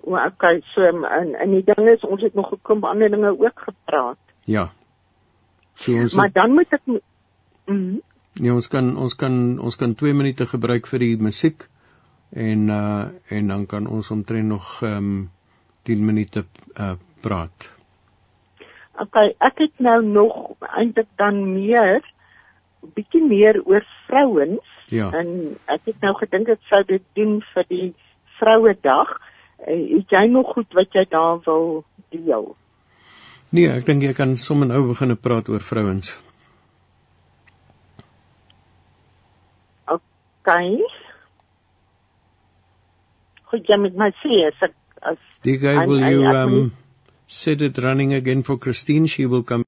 O, 0.00 0.16
okay, 0.16 0.62
so 0.72 0.80
en 1.04 1.34
en 1.34 1.50
die 1.52 1.64
ding 1.64 1.88
is 1.92 2.04
ons 2.06 2.22
het 2.22 2.34
nog 2.34 2.48
gekom 2.48 2.84
ander 2.84 3.10
dinge 3.10 3.34
ook 3.38 3.60
gepraat. 3.68 4.18
Ja. 4.44 4.70
So 5.74 5.92
ons 6.00 6.14
Maar 6.14 6.32
dan 6.32 6.50
moet 6.50 6.72
ek 6.72 6.80
mm 6.86 7.00
-hmm. 7.66 8.00
Nee, 8.40 8.52
ons 8.52 8.68
kan 8.68 8.96
ons 8.96 9.14
kan 9.14 9.58
ons 9.58 9.76
kan 9.76 9.94
2 9.94 10.14
minute 10.14 10.46
gebruik 10.46 10.86
vir 10.86 10.98
die 10.98 11.16
musiek 11.16 11.68
en 12.30 12.68
uh 12.68 13.08
en 13.28 13.46
dan 13.48 13.66
kan 13.66 13.86
ons 13.86 14.10
omtrent 14.10 14.48
nog 14.48 14.82
ehm 14.82 14.96
um, 14.96 15.30
10 15.82 16.04
minute 16.04 16.44
uh 16.80 16.92
praat. 17.20 17.75
Okay, 18.96 19.34
ek 19.44 19.58
het 19.60 19.80
nou 19.84 19.98
nog 20.04 20.36
eintlik 20.72 21.08
dan 21.20 21.42
meer 21.52 22.00
bietjie 22.96 23.22
meer 23.26 23.58
oor 23.64 23.84
vrouens 24.06 24.74
ja. 24.88 25.10
en 25.12 25.56
ek 25.72 25.90
het 25.90 26.04
nou 26.04 26.12
gedink 26.20 26.52
ek 26.54 26.62
sou 26.70 26.82
dit 26.88 27.02
doen 27.18 27.40
vir 27.54 27.66
die 27.72 27.88
Vrouedag. 28.36 29.14
Uh, 29.64 29.96
het 29.96 30.12
jy 30.12 30.26
nog 30.28 30.50
goed 30.52 30.74
wat 30.76 30.92
jy 30.92 31.06
daar 31.08 31.38
wil 31.46 31.84
deel? 32.12 32.50
Nee, 33.56 33.70
ek 33.72 33.86
dink 33.88 34.04
jy 34.04 34.12
kan 34.16 34.36
sommer 34.36 34.68
nou 34.68 34.82
begin 34.90 35.16
praat 35.16 35.48
oor 35.48 35.64
vrouens. 35.64 36.10
Okay. 39.88 40.76
Goed, 43.48 43.64
jy 43.64 43.78
met 43.80 43.96
my 43.96 44.10
sê 44.20 44.42
as 44.50 44.66
ek 44.68 44.76
as 45.00 45.22
Die 45.46 45.56
guy 45.62 45.78
will 45.88 46.04
you 46.04 46.28
um 46.28 46.74
set 47.26 47.60
it 47.62 47.78
running 47.78 48.14
again 48.14 48.42
for 48.42 48.56
Christine. 48.56 49.06
She 49.06 49.26
will 49.26 49.42
come 49.42 49.64